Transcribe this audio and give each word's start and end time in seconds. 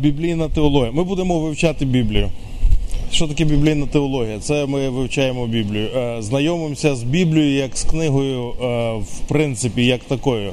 Біблійна 0.00 0.48
теологія. 0.48 0.92
Ми 0.92 1.04
будемо 1.04 1.40
вивчати 1.40 1.84
Біблію. 1.84 2.28
Що 3.12 3.26
таке 3.26 3.44
біблійна 3.44 3.86
теологія? 3.86 4.38
Це 4.38 4.66
ми 4.66 4.88
вивчаємо 4.88 5.46
Біблію. 5.46 5.88
Е, 5.96 6.22
Знайомимося 6.22 6.96
з 6.96 7.02
Біблією 7.02 7.56
як 7.56 7.76
з 7.78 7.84
книгою, 7.84 8.52
е, 8.62 8.92
в 8.94 9.18
принципі, 9.28 9.86
як 9.86 10.04
такою. 10.04 10.52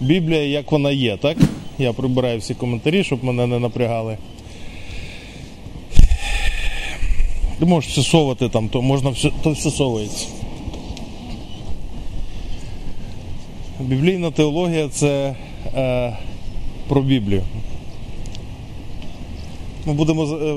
Біблія, 0.00 0.42
як 0.42 0.72
вона 0.72 0.90
є, 0.90 1.16
так? 1.16 1.36
Я 1.78 1.92
прибираю 1.92 2.38
всі 2.38 2.54
коментарі, 2.54 3.04
щоб 3.04 3.24
мене 3.24 3.46
не 3.46 3.58
напрягали. 3.58 4.16
Ти 7.58 7.64
можеш 7.64 7.90
все 7.90 8.02
совати 8.02 8.48
там, 8.48 8.68
то 8.68 8.82
можна 8.82 9.10
все, 9.10 9.30
то 9.42 9.50
все 9.50 9.70
совається. 9.70 10.26
Біблійна 13.80 14.30
теологія 14.30 14.88
це 14.88 15.34
е, 15.76 16.16
про 16.88 17.02
Біблію. 17.02 17.42
Ми 19.86 19.92
будемо. 19.92 20.24
е, 20.24 20.56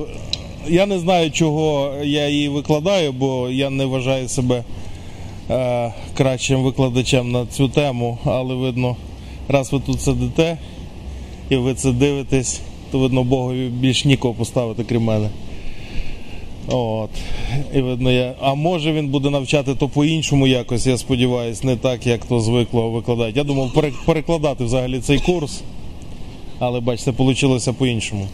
Я 0.68 0.86
не 0.86 1.00
знаю, 1.00 1.32
чого 1.32 1.94
я 2.04 2.30
її 2.30 2.50
викладаю, 2.50 3.12
бо 3.12 3.50
я 3.50 3.70
не 3.70 3.86
вважаю 3.86 4.30
себе 4.30 4.64
е, 5.50 5.94
кращим 6.18 6.64
викладачем 6.64 7.32
на 7.32 7.46
цю 7.46 7.70
тему, 7.70 8.18
але 8.26 8.56
видно, 8.56 8.96
раз 9.48 9.74
ви 9.74 9.80
тут 9.80 10.02
сидите 10.02 10.58
і 11.50 11.56
ви 11.56 11.74
це 11.74 11.92
дивитесь, 11.92 12.62
то 12.92 13.00
видно 13.00 13.24
Богові 13.24 13.68
більш 13.68 14.06
нікого 14.06 14.34
поставити, 14.34 14.84
крім 14.84 15.04
мене. 15.04 15.30
От. 16.68 17.10
І 17.74 17.82
видно, 17.82 18.12
я. 18.12 18.34
А 18.42 18.54
може 18.54 18.94
він 18.94 19.08
буде 19.08 19.30
навчати 19.30 19.76
то 19.76 19.88
по-іншому 19.88 20.48
якось, 20.48 20.88
я 20.88 20.98
сподіваюся, 20.98 21.68
не 21.68 21.76
так, 21.76 22.08
як 22.08 22.26
то 22.26 22.40
звикло 22.40 22.90
викладати. 22.90 23.34
Я 23.36 23.44
думав 23.44 23.72
перекладати 24.06 24.64
взагалі 24.64 25.00
цей 25.00 25.20
курс, 25.20 25.62
але 26.60 26.80
бачите, 26.80 27.12
вийшло 27.18 27.74
по-іншому. 27.78 28.28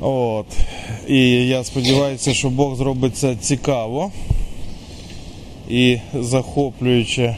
От. 0.00 0.46
І 1.08 1.48
я 1.48 1.64
сподіваюся, 1.64 2.34
що 2.34 2.50
Бог 2.50 2.76
зробить 2.76 3.16
це 3.16 3.36
цікаво 3.36 4.12
і 5.68 5.98
захоплююче 6.14 7.36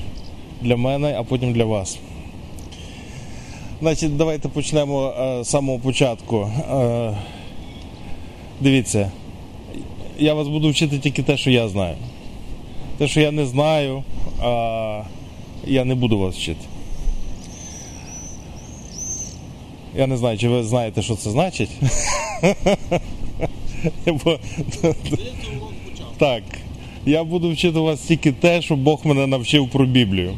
для 0.61 0.77
мене, 0.77 1.15
а 1.19 1.23
потім 1.23 1.53
для 1.53 1.65
вас. 1.65 1.99
Значить, 3.81 4.17
давайте 4.17 4.49
почнемо 4.49 5.15
е, 5.21 5.45
з 5.45 5.49
самого 5.49 5.79
початку. 5.79 6.41
Е, 6.41 7.17
дивіться, 8.61 9.11
я 10.19 10.35
вас 10.35 10.49
буду 10.49 10.71
вчити 10.71 10.99
тільки 10.99 11.23
те, 11.23 11.37
що 11.37 11.51
я 11.51 11.69
знаю. 11.69 11.97
Те, 12.99 13.09
що 13.09 13.21
я 13.21 13.31
не 13.31 13.47
знаю, 13.47 14.03
я 15.67 15.85
не 15.85 15.95
буду 15.95 16.19
вас 16.19 16.37
вчити. 16.37 16.72
Я 19.97 20.07
не 20.07 20.17
знаю, 20.17 20.39
чи 20.39 20.49
ви 20.49 20.65
знаєте, 20.65 21.03
що 21.03 21.15
це 21.17 21.31
значить. 21.31 21.71
Бо- 24.25 24.39
Так. 26.19 26.43
Я 27.07 27.25
буду 27.25 27.53
вчити 27.53 27.79
вас 27.79 28.01
тільки 28.01 28.33
те, 28.33 28.63
що 28.63 28.77
Бог 28.77 29.01
мене 29.05 29.27
навчив 29.27 29.69
про 29.69 29.87
Біблію. 29.87 30.33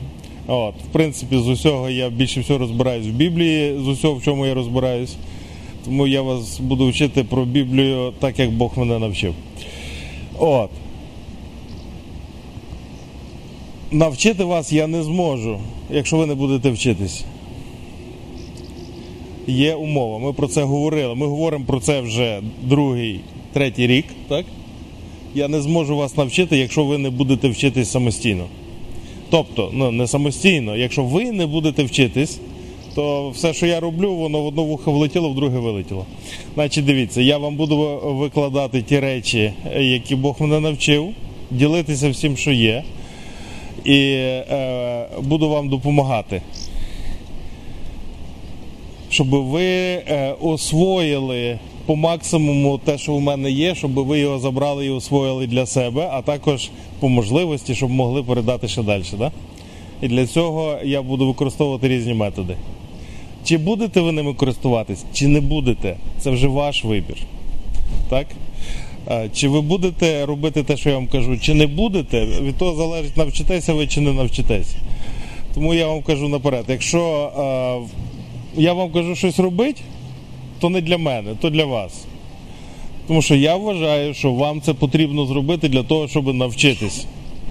От, 0.47 0.75
в 0.75 0.93
принципі, 0.93 1.39
з 1.39 1.49
усього 1.49 1.91
я 1.91 2.11
більше 2.11 2.41
всього 2.41 2.59
розбираюсь 2.59 3.07
в 3.07 3.11
Біблії, 3.11 3.79
з 3.79 3.89
усього, 3.89 4.15
в 4.15 4.23
чому 4.23 4.47
я 4.47 4.55
розбираюсь. 4.55 5.17
Тому 5.85 6.07
я 6.07 6.23
вас 6.23 6.61
буду 6.61 6.89
вчити 6.91 7.25
про 7.25 7.45
Біблію 7.45 8.13
так, 8.21 8.39
як 8.39 8.51
Бог 8.51 8.73
мене 8.79 8.99
навчив. 8.99 9.35
От. 10.39 10.71
Навчити 13.91 14.45
вас 14.45 14.73
я 14.73 14.87
не 14.87 15.03
зможу, 15.03 15.59
якщо 15.91 16.17
ви 16.17 16.27
не 16.27 16.35
будете 16.35 16.71
вчитись. 16.71 17.25
Є 19.47 19.75
умова. 19.75 20.19
Ми 20.19 20.33
про 20.33 20.49
це 20.49 20.63
говорили. 20.63 21.15
Ми 21.15 21.27
говоримо 21.27 21.65
про 21.65 21.81
це 21.81 22.01
вже 22.01 22.43
другий, 22.63 23.21
третій 23.53 23.87
рік, 23.87 24.05
так? 24.29 24.47
Я 25.35 25.49
не 25.49 25.61
зможу 25.61 25.97
вас 25.97 26.17
навчити, 26.17 26.59
якщо 26.59 26.85
ви 26.85 26.99
не 26.99 27.11
будете 27.11 27.49
вчитись 27.49 27.91
самостійно. 27.91 28.45
Тобто, 29.31 29.71
ну 29.73 29.91
не 29.91 30.07
самостійно, 30.07 30.77
якщо 30.77 31.05
ви 31.05 31.33
не 31.33 31.47
будете 31.47 31.85
вчитись, 31.85 32.41
то 32.95 33.31
все, 33.31 33.55
що 33.55 33.67
я 33.67 33.81
роблю, 33.81 34.15
воно 34.15 34.43
в 34.43 34.47
одно 34.47 34.65
вухо 34.65 34.93
влетіло, 34.93 35.29
в 35.29 35.35
друге 35.35 35.59
вилетіло. 35.59 36.07
Значить, 36.55 36.85
дивіться, 36.85 37.21
я 37.21 37.39
вам 37.39 37.57
буду 37.57 38.01
викладати 38.05 38.83
ті 38.83 39.01
речі, 39.01 39.53
які 39.79 40.17
Бог 40.17 40.37
мене 40.39 40.61
навчив, 40.61 41.09
ділитися 41.51 42.11
всім, 42.11 42.37
що 42.37 42.53
є, 42.53 42.85
і 43.85 43.99
е, 44.01 45.07
буду 45.23 45.49
вам 45.49 45.69
допомагати. 45.69 46.43
Щоб 49.15 49.29
ви 49.29 49.65
е, 49.65 50.35
освоїли 50.41 51.59
по 51.87 51.97
максимуму 51.97 52.79
те, 52.79 52.99
що 52.99 53.15
в 53.15 53.21
мене 53.21 53.51
є, 53.51 53.75
щоб 53.75 53.93
ви 53.93 54.19
його 54.19 54.39
забрали 54.39 54.87
і 54.87 54.91
освоїли 54.91 55.47
для 55.47 55.67
себе, 55.67 56.09
а 56.13 56.23
також 56.23 56.71
по 57.01 57.09
можливості, 57.09 57.75
щоб 57.75 57.91
могли 57.91 58.23
передати 58.23 58.69
ще 58.69 58.83
далі. 58.83 59.03
Да? 59.19 59.33
І 60.03 60.09
для 60.09 60.27
цього 60.27 60.79
я 60.85 61.03
буду 61.03 61.27
використовувати 61.27 61.89
різні 61.89 62.15
методи. 62.15 62.57
Чи 63.45 63.59
будете 63.59 64.01
ви 64.01 64.13
ними 64.13 64.35
користуватись, 64.35 65.05
чи 65.13 65.29
не 65.29 65.41
будете, 65.41 65.97
це 66.19 66.31
вже 66.31 66.49
ваш 66.49 66.85
вибір. 66.85 67.17
Так? 68.11 68.27
Е, 69.11 69.31
Чи 69.35 69.49
ви 69.49 69.61
будете 69.61 70.27
робити 70.27 70.63
те, 70.63 70.77
що 70.77 70.89
я 70.89 70.95
вам 70.95 71.07
кажу, 71.07 71.39
чи 71.39 71.55
не 71.55 71.67
будете, 71.67 72.25
від 72.25 72.57
того 72.57 72.75
залежить, 72.75 73.17
навчитеся 73.17 73.73
ви 73.75 73.87
чи 73.87 74.01
не 74.01 74.13
навчитеся. 74.13 74.77
Тому 75.55 75.75
я 75.75 75.87
вам 75.87 76.03
кажу 76.03 76.29
наперед, 76.29 76.65
якщо 76.69 77.31
е, 77.89 78.04
я 78.57 78.73
вам 78.73 78.91
кажу 78.91 79.17
щось 79.17 79.39
робити, 79.39 79.81
то 80.61 80.71
не 80.71 80.81
для 80.81 80.99
мене, 80.99 81.31
то 81.41 81.51
для 81.51 81.65
вас. 81.65 82.05
Тому 83.07 83.23
що 83.23 83.35
я 83.35 83.57
вважаю, 83.57 84.15
що 84.15 84.33
вам 84.33 84.61
це 84.61 84.75
потрібно 84.75 85.27
зробити 85.27 85.69
для 85.69 85.83
того, 85.83 86.09
щоб 86.09 86.35
навчитись, 86.35 87.07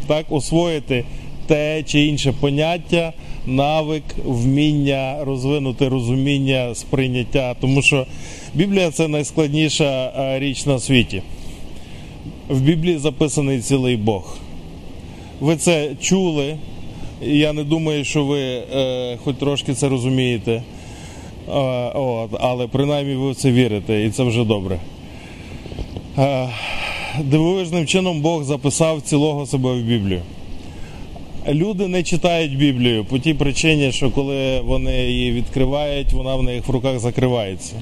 так, 0.08 0.26
освоїти 0.30 1.06
те 1.48 1.84
чи 1.84 2.06
інше 2.06 2.34
поняття, 2.40 3.14
навик, 3.48 4.04
вміння, 4.26 5.18
розвинути 5.22 5.90
розуміння, 5.90 6.76
сприйняття. 6.76 7.56
Тому 7.62 7.82
що 7.82 8.06
Біблія 8.54 8.92
це 8.92 9.08
найскладніша 9.08 10.14
е, 10.18 10.40
річ 10.40 10.66
на 10.66 10.80
світі. 10.80 11.22
В 12.50 12.62
Біблії 12.62 12.98
записаний 12.98 13.60
цілий 13.60 13.98
Бог. 13.98 14.38
Ви 15.40 15.56
це 15.56 15.90
чули, 16.02 16.58
я 17.22 17.54
не 17.54 17.64
думаю, 17.64 18.06
що 18.06 18.26
ви 18.26 18.40
е, 18.42 19.18
хоч 19.24 19.36
трошки 19.36 19.74
це 19.74 19.90
розумієте. 19.90 20.64
Е, 21.50 21.52
от, 21.96 22.30
але 22.40 22.68
принаймні 22.68 23.16
ви 23.16 23.32
в 23.32 23.36
це 23.36 23.52
вірите, 23.52 24.06
і 24.06 24.10
це 24.10 24.24
вже 24.24 24.44
добре. 24.44 24.80
Е, 26.18 26.50
дивовижним 27.22 27.86
чином 27.86 28.22
Бог 28.22 28.44
записав 28.44 29.02
цілого 29.02 29.46
себе 29.46 29.74
в 29.74 29.82
Біблію. 29.82 30.22
Люди 31.48 31.88
не 31.88 32.04
читають 32.04 32.58
Біблію 32.58 33.06
по 33.06 33.20
тій 33.20 33.34
причині, 33.34 33.92
що 33.92 34.12
коли 34.12 34.62
вони 34.62 35.06
її 35.06 35.32
відкривають, 35.32 36.14
вона 36.14 36.36
в 36.36 36.44
них 36.44 36.68
в 36.68 36.72
руках 36.72 37.00
закривається. 37.00 37.76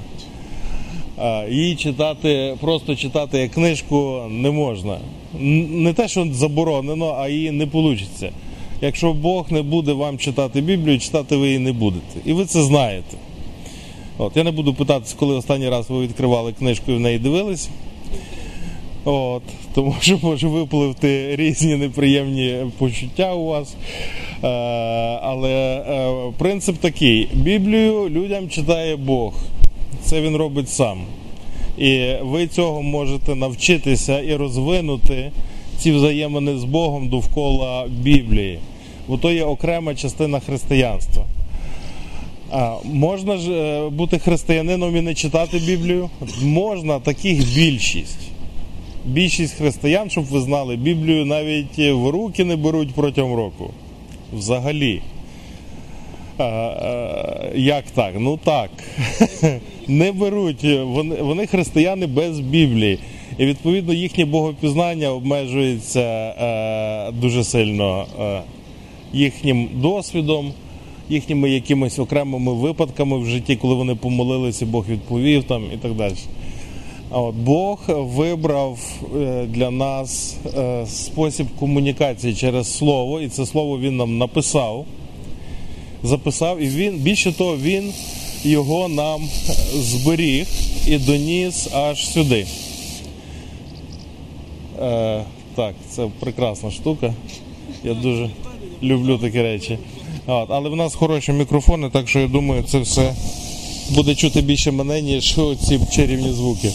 Її 1.50 1.76
читати, 1.76 2.56
просто 2.62 2.96
читати 2.96 3.40
як 3.40 3.52
книжку 3.52 4.22
не 4.30 4.52
можна. 4.52 4.98
Не 5.70 5.94
те, 5.94 6.08
що 6.08 6.28
заборонено, 6.32 7.16
а 7.20 7.30
її 7.30 7.52
не 7.52 7.66
вийде. 7.66 8.32
Якщо 8.82 9.14
Бог 9.14 9.52
не 9.52 9.62
буде 9.62 9.94
вам 9.94 10.18
читати 10.18 10.62
Біблію, 10.62 11.00
читати 11.00 11.36
ви 11.36 11.48
її 11.48 11.60
не 11.60 11.72
будете. 11.72 12.20
І 12.26 12.34
ви 12.34 12.46
це 12.46 12.64
знаєте. 12.64 13.18
От, 14.22 14.38
я 14.38 14.44
не 14.44 14.52
буду 14.52 14.74
питатися, 14.74 15.16
коли 15.20 15.36
останній 15.36 15.70
раз 15.70 15.90
ви 15.90 16.02
відкривали 16.02 16.54
книжку 16.54 16.92
і 16.92 16.96
в 16.96 17.00
неї 17.00 17.20
дивились. 17.20 17.70
От, 19.06 19.44
тому 19.74 19.96
що 20.00 20.20
може 20.22 20.48
випливти 20.48 21.36
різні 21.36 21.76
неприємні 21.76 22.56
почуття 22.78 23.34
у 23.34 23.46
вас. 23.46 23.76
Е, 24.44 24.48
але 25.22 25.50
е, 25.50 26.32
принцип 26.38 26.78
такий: 26.78 27.28
Біблію 27.34 28.10
людям 28.10 28.50
читає 28.50 28.96
Бог. 28.96 29.34
Це 30.04 30.22
він 30.22 30.36
робить 30.36 30.70
сам. 30.70 31.02
І 31.78 32.14
ви 32.22 32.48
цього 32.48 32.82
можете 32.82 33.36
навчитися 33.36 34.20
і 34.20 34.36
розвинути 34.36 35.32
ці 35.78 35.92
взаємини 35.92 36.58
з 36.58 36.64
Богом 36.64 37.10
довкола 37.10 37.88
Біблії. 37.88 38.60
Бо 39.08 39.18
то 39.18 39.32
є 39.32 39.44
окрема 39.44 39.96
частина 39.96 40.40
християнства. 40.40 41.26
Можна 42.84 43.38
ж 43.38 43.52
е, 43.52 43.90
бути 43.90 44.20
християнином 44.20 44.98
і 44.98 45.02
не 45.02 45.14
читати 45.14 45.58
Біблію? 45.60 46.10
Можна, 46.44 47.00
таких 47.00 47.54
більшість. 47.56 48.20
Більшість 49.06 49.54
християн, 49.54 50.10
щоб 50.10 50.26
ви 50.26 50.42
знали, 50.42 50.76
Біблію 50.76 51.26
навіть 51.26 51.78
в 51.78 52.10
руки 52.10 52.44
не 52.44 52.56
беруть 52.56 52.94
протягом 52.94 53.36
року. 53.36 53.70
Взагалі. 54.34 55.02
А, 56.38 57.52
як 57.56 57.84
так? 57.92 58.14
Ну 58.20 58.40
так. 58.44 58.70
не 59.88 60.12
беруть. 60.12 60.64
Вони, 60.64 61.16
вони 61.16 61.48
християни 61.48 62.08
без 62.08 62.40
Біблії. 62.40 63.00
І 63.38 63.46
відповідно 63.46 63.94
їхнє 63.94 64.26
богопізнання 64.26 65.12
обмежується 65.12 66.00
е, 66.00 67.12
дуже 67.12 67.44
сильно 67.44 68.06
е, 68.22 68.42
їхнім 69.14 69.70
досвідом, 69.74 70.54
їхніми 71.10 71.50
якимись 71.50 72.00
окремими 72.00 72.54
випадками 72.54 73.18
в 73.18 73.26
житті, 73.26 73.56
коли 73.56 73.76
вони 73.76 73.96
помолилися, 73.96 74.66
Бог 74.66 74.86
відповів 74.90 75.44
там 75.44 75.64
і 75.74 75.78
так 75.78 75.94
далі. 75.94 76.16
От 77.14 77.36
Бог 77.36 77.80
вибрав 77.88 78.80
е, 79.16 79.46
для 79.46 79.72
нас 79.72 80.36
е, 80.58 80.86
спосіб 80.88 81.48
комунікації 81.60 82.36
через 82.36 82.78
слово, 82.78 83.22
і 83.22 83.28
це 83.28 83.46
слово 83.46 83.80
він 83.80 83.98
нам 83.98 84.18
написав, 84.18 84.86
записав, 86.04 86.60
і 86.60 86.68
він 86.68 86.98
більше 86.98 87.32
того, 87.32 87.58
він 87.58 87.94
його 88.44 88.88
нам 88.88 89.22
зберіг 89.74 90.48
і 90.88 90.98
доніс 90.98 91.70
аж 91.74 92.08
сюди. 92.08 92.46
Е, 94.82 95.24
так, 95.56 95.76
це 95.90 96.08
прекрасна 96.20 96.72
штука. 96.72 97.14
Я 97.84 97.94
дуже 97.94 98.30
люблю 98.84 99.18
такі 99.18 99.42
речі. 99.42 99.78
От, 100.28 100.48
але 100.50 100.70
в 100.70 100.76
нас 100.76 100.96
хороші 100.96 101.32
мікрофони, 101.32 101.90
так 101.90 102.10
що 102.10 102.20
я 102.20 102.28
думаю, 102.28 102.64
це 102.64 102.80
все 102.80 103.14
буде 103.90 104.16
чути 104.16 104.42
більше 104.42 104.72
мене, 104.72 105.02
ніж 105.02 105.38
ці 105.68 105.80
чарівні 105.92 106.32
звуки. 106.32 106.72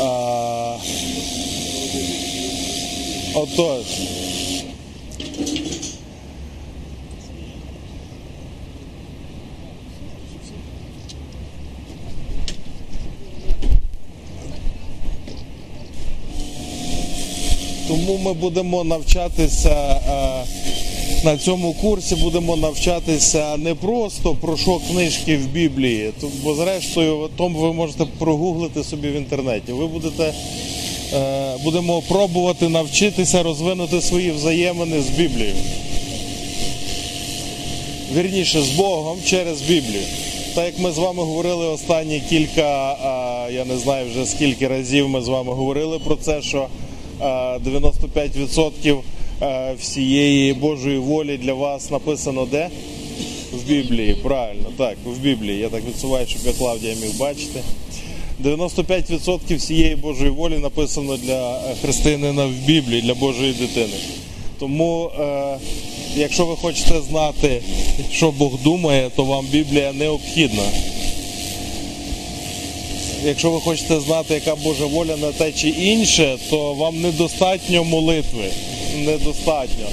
А, 0.00 0.76
отож. 3.34 3.84
Тому 17.88 18.18
ми 18.18 18.32
будемо 18.32 18.84
навчатися 18.84 19.70
е, 20.08 20.44
на 21.24 21.36
цьому 21.36 21.72
курсі, 21.72 22.14
будемо 22.14 22.56
навчатися 22.56 23.56
не 23.56 23.74
просто 23.74 24.34
про 24.40 24.56
що 24.56 24.80
книжки 24.90 25.36
в 25.36 25.46
Біблії, 25.46 26.10
бо 26.44 26.54
зрештою 26.54 27.30
тому 27.36 27.58
ви 27.58 27.72
можете 27.72 28.04
прогуглити 28.18 28.84
собі 28.84 29.08
в 29.08 29.16
інтернеті. 29.16 29.72
Ви 29.72 29.86
будете 29.86 30.34
е, 31.14 31.54
будемо 31.64 32.02
пробувати 32.02 32.68
навчитися 32.68 33.42
розвинути 33.42 34.00
свої 34.00 34.30
взаємини 34.30 35.02
з 35.02 35.08
Біблією. 35.08 35.56
Вірніше 38.16 38.62
з 38.62 38.70
Богом 38.70 39.16
через 39.24 39.62
Біблію. 39.62 40.04
Так 40.54 40.64
як 40.64 40.78
ми 40.78 40.92
з 40.92 40.98
вами 40.98 41.22
говорили 41.22 41.66
останні 41.66 42.22
кілька, 42.28 42.96
я 43.52 43.64
не 43.64 43.78
знаю 43.78 44.06
вже 44.10 44.26
скільки 44.26 44.68
разів 44.68 45.08
ми 45.08 45.22
з 45.22 45.28
вами 45.28 45.52
говорили 45.52 45.98
про 45.98 46.16
це, 46.16 46.42
що 46.42 46.66
95% 47.20 48.96
а, 48.98 49.13
всієї 49.78 50.52
Божої 50.52 50.98
волі 50.98 51.36
для 51.36 51.54
вас 51.54 51.90
написано 51.90 52.46
де? 52.50 52.68
В 53.52 53.68
Біблії, 53.68 54.14
правильно, 54.14 54.66
так, 54.76 54.96
в 55.04 55.18
Біблії. 55.18 55.58
Я 55.58 55.68
так 55.68 55.82
відсуваю, 55.88 56.26
щоб 56.26 56.40
я 56.46 56.52
Клавдія 56.52 56.94
міг 56.94 57.16
бачити. 57.18 57.60
95% 58.42 59.56
всієї 59.56 59.96
Божої 59.96 60.30
волі 60.30 60.58
написано 60.58 61.16
для 61.16 61.56
е, 61.56 61.60
християнина 61.82 62.46
в 62.46 62.52
Біблії, 62.52 63.02
для 63.02 63.14
Божої 63.14 63.52
дитини. 63.52 63.96
Тому, 64.58 65.10
е, 65.20 65.58
якщо 66.16 66.46
ви 66.46 66.56
хочете 66.56 67.00
знати, 67.00 67.62
що 68.12 68.30
Бог 68.30 68.52
думає, 68.64 69.10
то 69.16 69.24
вам 69.24 69.46
Біблія 69.46 69.92
необхідна. 69.92 70.62
Якщо 73.24 73.50
ви 73.50 73.60
хочете 73.60 74.00
знати, 74.00 74.34
яка 74.34 74.54
Божа 74.54 74.86
воля 74.86 75.16
на 75.16 75.32
те 75.32 75.52
чи 75.52 75.68
інше, 75.68 76.36
то 76.50 76.74
вам 76.74 77.00
недостатньо 77.00 77.84
молитви. 77.84 78.50
Недостатньо. 78.94 79.86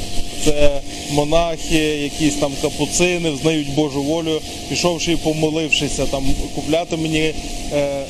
Це 0.45 0.81
монахи, 1.11 1.77
якісь 1.77 2.35
там 2.35 2.51
капуцини, 2.61 3.29
взнають 3.29 3.75
Божу 3.75 4.03
волю, 4.03 4.41
пішовши 4.69 5.11
і 5.11 5.15
помолившися, 5.15 6.05
там 6.05 6.23
купляти 6.55 6.97
мені 6.97 7.19
е, 7.19 7.33
е, 7.73 8.03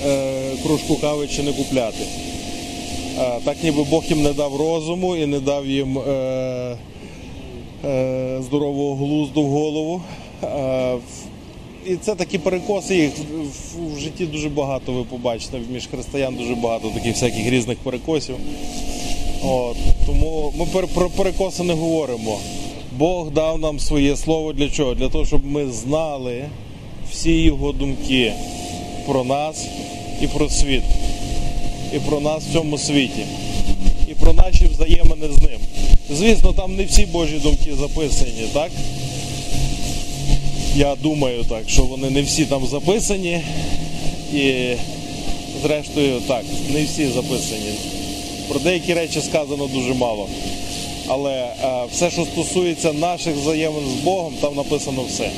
кружку 0.63 0.95
кави 0.95 1.27
чи 1.27 1.43
не 1.43 1.53
купляти. 1.53 2.03
Е, 3.19 3.39
так 3.45 3.57
ніби 3.63 3.83
Бог 3.83 4.03
їм 4.09 4.21
не 4.21 4.33
дав 4.33 4.55
розуму 4.55 5.15
і 5.15 5.25
не 5.25 5.39
дав 5.39 5.67
їм 5.67 5.97
е, 5.97 6.77
е, 7.85 8.41
здорового 8.41 9.05
глузду 9.05 9.43
в 9.43 9.49
голову. 9.49 10.01
Е, 10.43 10.97
і 11.85 11.95
це 11.95 12.15
такі 12.15 12.37
перекоси, 12.37 12.95
їх 12.95 13.11
в, 13.95 13.99
житті 13.99 14.25
дуже 14.25 14.49
багато 14.49 14.91
ви 14.91 15.03
побачите. 15.03 15.59
Між 15.73 15.87
християн 15.87 16.35
дуже 16.35 16.55
багато 16.55 16.89
таких 16.89 17.13
всяких 17.13 17.49
різних 17.49 17.77
перекосів. 17.77 18.35
От, 19.43 19.77
тому 20.05 20.53
ми 20.55 20.65
про 20.65 21.09
перекоси 21.09 21.63
не 21.63 21.73
говоримо. 21.73 22.39
Бог 22.97 23.31
дав 23.31 23.59
нам 23.59 23.79
своє 23.79 24.17
слово 24.17 24.53
для 24.53 24.69
чого? 24.69 24.93
Для 24.93 25.09
того, 25.09 25.25
щоб 25.25 25.45
ми 25.45 25.71
знали 25.71 26.43
всі 27.11 27.31
його 27.31 27.71
думки 27.71 28.33
про 29.05 29.23
нас 29.23 29.67
і 30.21 30.27
про 30.27 30.49
світ, 30.49 30.83
і 31.95 31.99
про 31.99 32.19
нас 32.19 32.43
в 32.43 32.53
цьому 32.53 32.77
світі, 32.77 33.25
і 34.11 34.13
про 34.13 34.33
наші 34.33 34.65
взаємини 34.65 35.27
з 35.31 35.41
ним. 35.41 35.59
Звісно, 36.11 36.53
там 36.53 36.75
не 36.75 36.83
всі 36.83 37.05
Божі 37.05 37.37
думки 37.43 37.75
записані, 37.79 38.43
так? 38.53 38.71
Я 40.75 40.95
думаю 40.95 41.43
так, 41.43 41.69
що 41.69 41.83
вони 41.83 42.09
не 42.09 42.21
всі 42.21 42.45
там 42.45 42.65
записані. 42.65 43.41
І 44.33 44.73
зрештою, 45.61 46.21
так, 46.27 46.43
не 46.73 46.83
всі 46.83 47.07
записані. 47.07 47.71
Про 48.51 48.59
деякі 48.59 48.93
речі 48.93 49.21
сказано 49.21 49.67
дуже 49.67 49.93
мало. 49.93 50.27
Але 51.07 51.33
е, 51.33 51.85
все, 51.91 52.11
що 52.11 52.25
стосується 52.25 52.93
наших 52.93 53.35
взаємин 53.35 53.83
з 53.89 54.03
Богом, 54.03 54.33
там 54.41 54.55
написано 54.55 55.03
все 55.03 55.31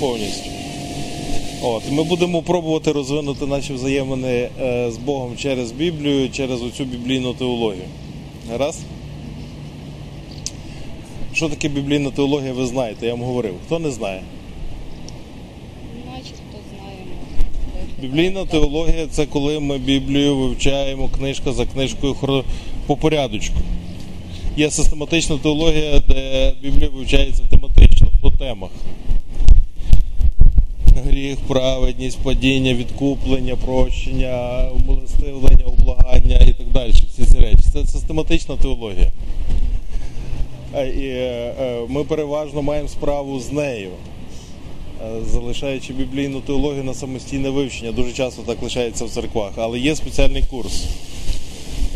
повністю. 0.00 0.50
От, 1.62 1.82
ми 1.90 2.02
будемо 2.02 2.42
пробувати 2.42 2.92
розвинути 2.92 3.46
наші 3.46 3.72
взаємини 3.72 4.48
е, 4.60 4.90
з 4.90 4.96
Богом 4.96 5.36
через 5.36 5.72
Біблію, 5.72 6.30
через 6.30 6.62
оцю 6.62 6.84
біблійну 6.84 7.34
теологію. 7.34 7.84
Гаразд? 8.50 8.80
Що 11.34 11.48
таке 11.48 11.68
біблійна 11.68 12.10
теологія, 12.10 12.52
ви 12.52 12.66
знаєте, 12.66 13.06
я 13.06 13.14
вам 13.14 13.22
говорив. 13.22 13.54
Хто 13.66 13.78
не 13.78 13.90
знає? 13.90 14.22
Начебто 16.06 16.58
знаємо. 16.70 17.12
Біблійна 17.98 18.44
теологія 18.44 19.06
це 19.10 19.26
коли 19.26 19.60
ми 19.60 19.78
Біблію 19.78 20.36
вивчаємо 20.36 21.08
книжка 21.08 21.52
за 21.52 21.66
книжкою 21.66 22.44
по 22.86 22.96
порядочку. 22.96 23.56
Є 24.56 24.70
систематична 24.70 25.38
теологія, 25.38 26.02
де 26.08 26.52
Біблія 26.62 26.88
вивчається 26.88 27.42
тематично, 27.50 28.08
по 28.20 28.30
темах. 28.30 28.70
Гріх, 31.04 31.38
праведність, 31.48 32.18
падіння, 32.18 32.74
відкуплення, 32.74 33.56
прощення, 33.56 34.68
умилостивлення, 34.70 35.64
облагання 35.64 36.36
і 36.36 36.52
так 36.52 36.68
далі. 36.72 36.90
Всі 36.90 37.24
ці 37.24 37.38
речі. 37.38 37.62
Це 37.72 37.86
систематична 37.86 38.56
теологія. 38.56 39.12
Е, 40.74 40.88
І 40.88 41.08
е, 41.08 41.80
ми 41.88 42.04
переважно 42.04 42.62
маємо 42.62 42.88
справу 42.88 43.40
з 43.40 43.52
нею. 43.52 43.90
Е, 45.04 45.24
залишаючи 45.32 45.92
біблійну 45.92 46.40
теологію 46.40 46.84
на 46.84 46.94
самостійне 46.94 47.50
вивчення. 47.50 47.92
Дуже 47.92 48.12
часто 48.12 48.42
так 48.42 48.62
лишається 48.62 49.04
в 49.04 49.10
церквах, 49.10 49.52
але 49.56 49.78
є 49.78 49.96
спеціальний 49.96 50.44
курс. 50.50 50.84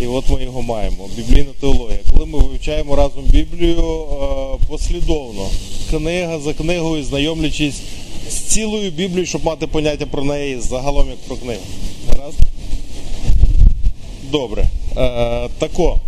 І 0.01 0.07
от 0.07 0.31
ми 0.31 0.43
його 0.43 0.63
маємо. 0.63 1.09
Біблійна 1.17 1.51
теологія. 1.61 1.99
Коли 2.13 2.27
ми 2.27 2.39
вивчаємо 2.39 2.97
разом 2.97 3.25
Біблію 3.25 3.79
е, 3.79 4.67
послідовно, 4.69 5.49
книга 5.91 6.39
за 6.39 6.55
книгою, 6.55 7.05
знайомлячись 7.05 7.83
з 8.29 8.35
цілою 8.35 8.91
Біблією, 8.91 9.27
щоб 9.27 9.45
мати 9.45 9.67
поняття 9.67 10.07
про 10.07 10.25
неї 10.25 10.61
загалом 10.61 11.09
як 11.09 11.19
про 11.19 11.37
книгу. 11.37 11.63
Гаразд? 12.09 12.39
Добре. 14.31 14.65
Е, 14.97 15.49
тако. 15.59 15.99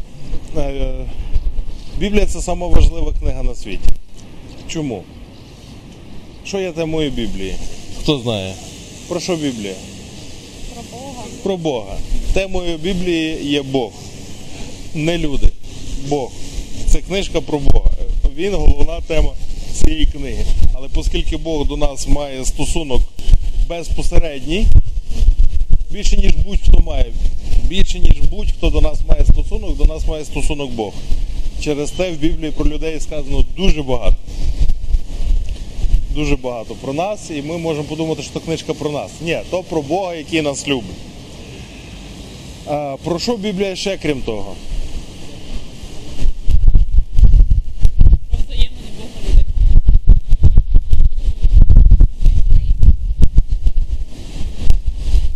Біблія 1.98 2.26
це 2.26 2.40
сама 2.40 2.66
важлива 2.66 3.12
книга 3.20 3.42
на 3.42 3.54
світі. 3.54 3.88
Чому? 4.68 5.02
Що 6.52 6.60
є 6.60 6.72
темою 6.72 7.10
Біблії? 7.10 7.54
Хто 8.00 8.18
знає? 8.18 8.54
Про 9.08 9.20
що 9.20 9.36
Біблія? 9.36 9.74
Про 10.74 10.82
Бога. 10.92 11.22
Про 11.42 11.56
Бога. 11.56 11.96
Темою 12.32 12.78
Біблії 12.78 13.38
є 13.44 13.62
Бог. 13.62 13.90
Не 14.94 15.18
люди. 15.18 15.48
Бог. 16.08 16.30
Це 16.86 16.98
книжка 16.98 17.40
про 17.40 17.58
Бога. 17.58 17.90
Він 18.36 18.54
головна 18.54 19.00
тема 19.00 19.30
цієї 19.72 20.06
книги. 20.06 20.44
Але 20.74 20.88
оскільки 20.94 21.36
Бог 21.36 21.66
до 21.66 21.76
нас 21.76 22.08
має 22.08 22.44
стосунок 22.44 23.02
безпосередній, 23.68 24.66
більше 25.90 26.16
ніж 26.16 26.32
будь-хто 26.34 26.82
має, 26.82 27.06
більше 27.64 27.98
ніж 27.98 28.20
будь-хто 28.30 28.70
до 28.70 28.80
нас 28.80 28.98
має 29.08 29.24
стосунок, 29.24 29.76
до 29.76 29.84
нас 29.84 30.06
має 30.06 30.24
стосунок 30.24 30.70
Бог. 30.70 30.92
Через 31.60 31.90
те 31.90 32.10
в 32.10 32.16
Біблії 32.16 32.52
про 32.52 32.66
людей 32.66 33.00
сказано 33.00 33.44
дуже 33.56 33.82
багато 33.82 34.16
дуже 36.14 36.36
багато 36.36 36.74
про 36.74 36.92
нас, 36.92 37.30
і 37.30 37.42
ми 37.42 37.58
можемо 37.58 37.84
подумати, 37.84 38.22
що 38.22 38.32
то 38.32 38.40
книжка 38.40 38.74
про 38.74 38.90
нас. 38.90 39.10
Ні, 39.20 39.40
то 39.50 39.62
про 39.62 39.82
Бога, 39.82 40.14
який 40.14 40.42
нас 40.42 40.68
любить. 40.68 40.96
Про 43.04 43.18
що 43.18 43.36
Біблія 43.36 43.76
ще 43.76 43.96
крім 43.96 44.20
того? 44.20 44.54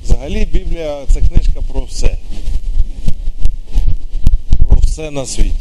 Взагалі 0.04 0.44
Біблія 0.44 1.04
це 1.08 1.20
книжка 1.20 1.60
про 1.72 1.80
все. 1.80 2.18
Про 4.68 4.78
все 4.78 5.10
на 5.10 5.26
світі. 5.26 5.52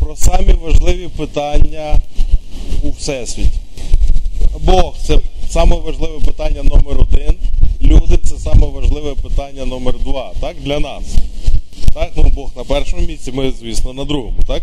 Про 0.00 0.16
самі 0.16 0.52
важливі 0.52 1.08
питання 1.16 2.00
у 2.86 2.90
всесвіті. 2.90 3.58
Бог 4.60 4.94
це 5.06 5.18
саме 5.48 5.76
важливе 5.76 6.20
питання 6.26 6.62
номер 6.62 6.98
один. 7.00 7.34
Люди 7.82 8.16
це 8.16 8.38
саме 8.38 8.66
важливе 8.66 9.14
питання 9.14 9.64
номер 9.64 9.94
два. 10.04 10.32
Так, 10.40 10.56
для 10.60 10.80
нас. 10.80 11.04
Так, 11.94 12.12
ну 12.16 12.24
Бог 12.34 12.50
на 12.56 12.64
першому 12.64 13.06
місці, 13.06 13.32
ми, 13.32 13.52
звісно, 13.60 13.92
на 13.92 14.04
другому, 14.04 14.36
так? 14.46 14.62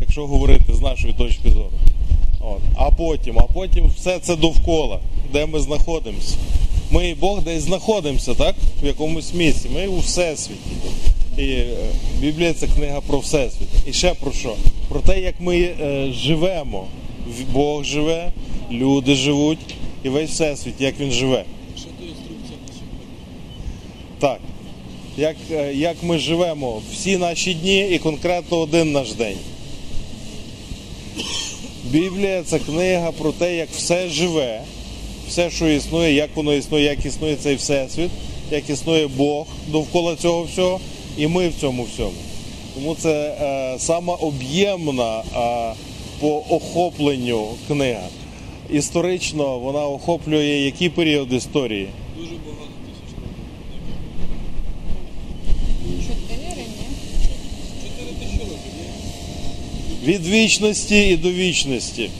Якщо 0.00 0.26
говорити 0.26 0.74
з 0.74 0.80
нашої 0.80 1.12
точки 1.12 1.50
зору. 1.50 1.70
От. 2.40 2.60
А 2.74 2.90
потім, 2.90 3.38
а 3.38 3.42
потім 3.42 3.90
все 3.96 4.18
це 4.18 4.36
довкола, 4.36 4.98
де 5.32 5.46
ми 5.46 5.60
знаходимося. 5.60 6.36
Ми 6.90 7.08
і 7.08 7.14
Бог 7.14 7.42
десь 7.42 7.62
знаходимося, 7.62 8.34
так? 8.34 8.54
В 8.82 8.86
якомусь 8.86 9.34
місці. 9.34 9.68
Ми 9.74 9.86
у 9.86 9.98
всесвіті. 9.98 10.70
І 11.38 11.42
е, 11.42 11.66
Біблія 12.20 12.54
це 12.54 12.66
книга 12.66 13.00
про 13.00 13.18
всесвіт. 13.18 13.68
І 13.86 13.92
ще 13.92 14.14
про 14.14 14.32
що? 14.32 14.54
Про 14.88 15.00
те, 15.00 15.20
як 15.20 15.34
ми 15.40 15.56
е, 15.56 16.12
живемо. 16.12 16.86
Бог 17.52 17.84
живе, 17.84 18.32
люди 18.70 19.14
живуть, 19.14 19.58
і 20.04 20.08
весь 20.08 20.30
всесвіт, 20.30 20.74
як 20.78 21.00
він 21.00 21.10
живе. 21.10 21.44
Так. 24.18 24.40
Як, 25.16 25.36
е, 25.50 25.74
як 25.74 25.96
ми 26.02 26.18
живемо 26.18 26.82
всі 26.92 27.16
наші 27.16 27.54
дні 27.54 27.88
і 27.88 27.98
конкретно 27.98 28.58
один 28.58 28.92
наш 28.92 29.12
день. 29.12 29.36
Біблія 31.84 32.42
це 32.42 32.58
книга 32.58 33.12
про 33.12 33.32
те, 33.32 33.56
як 33.56 33.68
все 33.70 34.08
живе, 34.08 34.62
все, 35.28 35.50
що 35.50 35.68
існує, 35.68 36.14
як 36.14 36.36
воно 36.36 36.54
існує, 36.54 36.84
як 36.84 37.06
існує 37.06 37.36
цей 37.36 37.54
всесвіт, 37.54 38.10
як 38.50 38.70
існує 38.70 39.06
Бог 39.06 39.46
довкола 39.68 40.16
цього 40.16 40.42
всього, 40.42 40.80
і 41.18 41.26
ми 41.26 41.48
в 41.48 41.54
цьому 41.60 41.82
всьому. 41.82 42.14
Тому 42.74 42.94
це 42.94 43.36
е, 43.40 43.78
сама 43.78 44.14
об'ємна 44.14 45.18
е, 45.18 45.74
по 46.24 46.42
охопленню 46.48 47.48
книга. 47.68 48.08
Історично 48.70 49.58
вона 49.58 49.86
охоплює 49.86 50.44
який 50.44 50.88
період 50.88 51.32
історії? 51.32 51.88
Дуже 52.16 52.30
багато 52.30 52.70
тисяч 52.86 53.14
років. 53.16 53.36
Чотири, 56.06 56.62
ні? 56.62 56.86
Чотири 57.82 58.12
тисячі 58.20 58.38
років. 58.38 58.54
Від 60.04 60.26
вічності 60.26 61.08
і 61.08 61.16
до 61.16 61.30
вічності. 61.30 62.10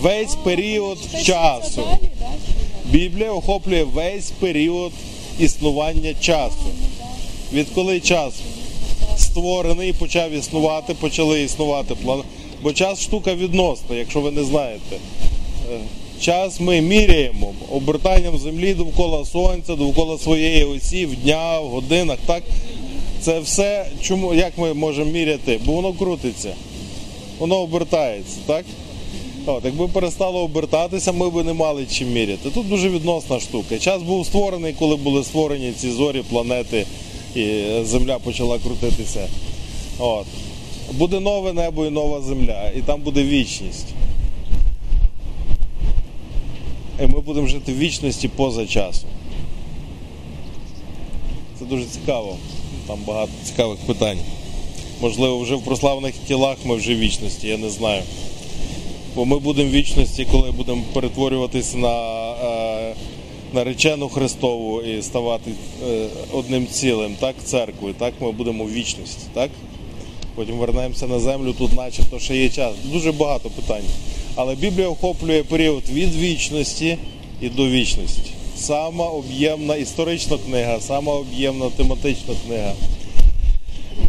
Весь 0.00 0.34
період 0.34 0.98
часу. 1.24 1.82
Біблія 2.84 3.32
охоплює 3.32 3.82
весь 3.82 4.30
період 4.30 4.92
існування 5.38 6.14
часу. 6.20 6.66
Відколи 7.52 8.00
час 8.00 8.34
створений, 9.18 9.92
почав 9.92 10.32
існувати, 10.32 10.94
почали 10.94 11.42
існувати 11.42 11.94
план. 11.94 12.22
Бо 12.62 12.72
час 12.72 13.02
штука 13.02 13.34
відносна, 13.34 13.96
якщо 13.96 14.20
ви 14.20 14.30
не 14.30 14.44
знаєте. 14.44 14.96
Е, 15.72 15.78
Час 16.20 16.60
ми 16.60 16.80
міряємо 16.80 17.52
обертанням 17.70 18.38
землі 18.38 18.74
довкола 18.74 19.24
сонця, 19.24 19.76
довкола 19.76 20.18
своєї 20.18 20.64
осі, 20.64 21.06
в 21.06 21.16
дня, 21.16 21.60
в 21.60 21.68
годинах. 21.68 22.18
Так? 22.26 22.42
Це 23.20 23.40
все, 23.40 23.86
чому, 24.02 24.34
як 24.34 24.58
ми 24.58 24.74
можемо 24.74 25.10
міряти? 25.10 25.60
Бо 25.64 25.72
воно 25.72 25.92
крутиться, 25.92 26.54
воно 27.38 27.56
обертається, 27.56 28.36
так? 28.46 28.64
От, 29.46 29.64
якби 29.64 29.88
перестало 29.88 30.40
обертатися, 30.40 31.12
ми 31.12 31.30
б 31.30 31.44
не 31.44 31.52
мали 31.52 31.86
чим 31.92 32.12
міряти. 32.12 32.50
Тут 32.50 32.68
дуже 32.68 32.88
відносна 32.88 33.40
штука. 33.40 33.78
Час 33.78 34.02
був 34.02 34.26
створений, 34.26 34.74
коли 34.78 34.96
були 34.96 35.24
створені 35.24 35.72
ці 35.76 35.90
зорі, 35.90 36.22
планети, 36.30 36.86
і 37.34 37.40
е, 37.40 37.84
Земля 37.84 38.18
почала 38.18 38.58
крутитися. 38.58 39.28
От. 39.98 40.26
Буде 40.98 41.20
нове 41.20 41.52
небо 41.52 41.86
і 41.86 41.90
нова 41.90 42.20
земля, 42.20 42.70
і 42.76 42.80
там 42.80 43.00
буде 43.00 43.22
вічність. 43.22 43.86
І 47.02 47.06
ми 47.06 47.20
будемо 47.20 47.46
жити 47.46 47.72
в 47.72 47.78
вічності 47.78 48.28
поза 48.28 48.66
часом. 48.66 49.10
Це 51.58 51.64
дуже 51.64 51.84
цікаво. 51.84 52.36
Там 52.86 52.98
багато 53.06 53.32
цікавих 53.44 53.78
питань. 53.78 54.18
Можливо, 55.00 55.38
вже 55.38 55.54
в 55.54 55.62
прославлених 55.62 56.14
тілах 56.26 56.56
ми 56.64 56.76
вже 56.76 56.94
в 56.94 56.98
вічності, 56.98 57.48
я 57.48 57.56
не 57.56 57.70
знаю. 57.70 58.02
Бо 59.14 59.24
ми 59.24 59.38
будемо 59.38 59.70
в 59.70 59.72
вічності, 59.72 60.26
коли 60.30 60.50
будемо 60.50 60.82
перетворюватися 60.92 61.78
на 61.78 62.30
е, 62.32 62.94
наречену 63.52 64.08
Христову 64.08 64.82
і 64.82 65.02
ставати 65.02 65.50
е, 65.88 66.06
одним 66.32 66.66
цілим, 66.66 67.16
так, 67.20 67.34
церквою, 67.44 67.94
так, 67.94 68.14
ми 68.20 68.32
будемо 68.32 68.64
в 68.64 68.72
вічності, 68.72 69.26
так? 69.34 69.50
Потім 70.34 70.56
вернемося 70.56 71.06
на 71.06 71.18
землю, 71.18 71.52
тут 71.52 71.72
начебто 71.72 72.18
ще 72.18 72.36
є 72.36 72.48
час. 72.48 72.74
Дуже 72.84 73.12
багато 73.12 73.50
питань. 73.50 73.84
Але 74.34 74.54
Біблія 74.54 74.88
охоплює 74.88 75.42
період 75.42 75.82
від 75.92 76.14
вічності 76.14 76.98
і 77.40 77.48
до 77.48 77.68
вічності. 77.68 78.30
Сама 78.56 79.06
об'ємна 79.06 79.76
історична 79.76 80.38
книга, 80.38 80.80
сама 80.80 81.12
об'ємна 81.12 81.70
тематична 81.76 82.34
книга. 82.46 82.72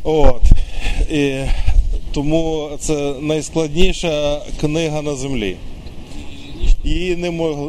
От. 0.03 0.41
І 1.11 1.39
тому 2.13 2.69
це 2.79 3.13
найскладніша 3.21 4.41
книга 4.61 5.01
на 5.01 5.15
землі. 5.15 5.55
Її 6.83 7.15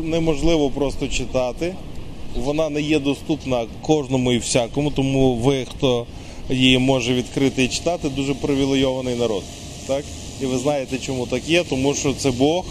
неможливо 0.02 0.70
просто 0.70 1.08
читати. 1.08 1.74
Вона 2.36 2.68
не 2.68 2.80
є 2.80 2.98
доступна 2.98 3.64
кожному 3.82 4.32
і 4.32 4.38
всякому, 4.38 4.90
тому 4.90 5.34
ви, 5.34 5.64
хто 5.64 6.06
її 6.50 6.78
може 6.78 7.14
відкрити 7.14 7.64
і 7.64 7.68
читати, 7.68 8.08
дуже 8.08 8.34
привілейований 8.34 9.14
народ. 9.14 9.42
Так? 9.86 10.04
І 10.42 10.46
ви 10.46 10.58
знаєте, 10.58 10.98
чому 10.98 11.26
так 11.26 11.48
є, 11.48 11.64
тому 11.64 11.94
що 11.94 12.12
це 12.12 12.30
Бог 12.30 12.64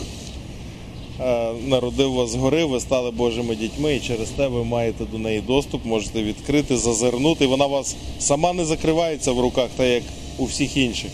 е, 1.19 1.51
народив 1.67 2.13
вас 2.13 2.29
згори, 2.29 2.65
ви 2.65 2.79
стали 2.79 3.11
Божими 3.11 3.55
дітьми, 3.55 3.95
і 3.95 3.99
через 3.99 4.29
те 4.29 4.47
ви 4.47 4.63
маєте 4.63 5.05
до 5.05 5.17
неї 5.17 5.41
доступ, 5.41 5.85
можете 5.85 6.23
відкрити, 6.23 6.77
зазирнути. 6.77 7.43
І 7.43 7.47
вона 7.47 7.65
вас 7.65 7.95
сама 8.19 8.53
не 8.53 8.65
закривається 8.65 9.31
в 9.31 9.39
руках, 9.39 9.69
так 9.77 9.87
як 9.87 10.03
у 10.37 10.45
всіх 10.45 10.77
інших. 10.77 11.11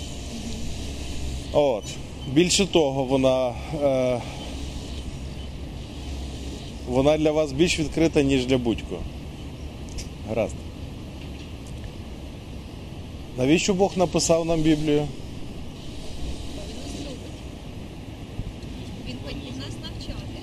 От. 1.54 1.84
Більше 2.34 2.66
того, 2.66 3.04
вона, 3.04 3.54
е, 3.84 4.22
вона 6.90 7.18
для 7.18 7.32
вас 7.32 7.52
більш 7.52 7.80
відкрита, 7.80 8.22
ніж 8.22 8.46
для 8.46 8.58
будь-кого. 8.58 9.02
Гаразд. 10.30 10.56
Навіщо 13.40 13.74
Бог 13.74 13.92
написав 13.98 14.46
нам 14.46 14.62
Біблію? 14.62 15.08
Він 19.08 19.16
хотів 19.26 19.58
нас 19.58 19.74
навчати. 19.84 20.40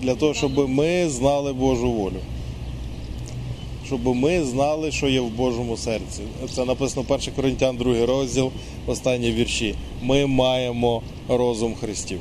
Для 0.00 0.14
того, 0.14 0.34
щоб 0.34 0.68
ми 0.68 1.08
знали 1.08 1.52
Божу 1.52 1.92
волю. 1.92 2.20
Щоб 3.86 4.06
ми 4.16 4.44
знали, 4.44 4.92
що 4.92 5.08
є 5.08 5.20
в 5.20 5.28
Божому 5.28 5.76
серці. 5.76 6.22
Це 6.54 6.64
написано 6.64 7.06
1 7.08 7.34
Коринтян, 7.36 7.76
2 7.76 8.06
розділ, 8.06 8.50
останні 8.86 9.32
вірші. 9.32 9.74
Ми 10.02 10.26
маємо 10.26 11.02
розум 11.28 11.74
Христів. 11.74 12.20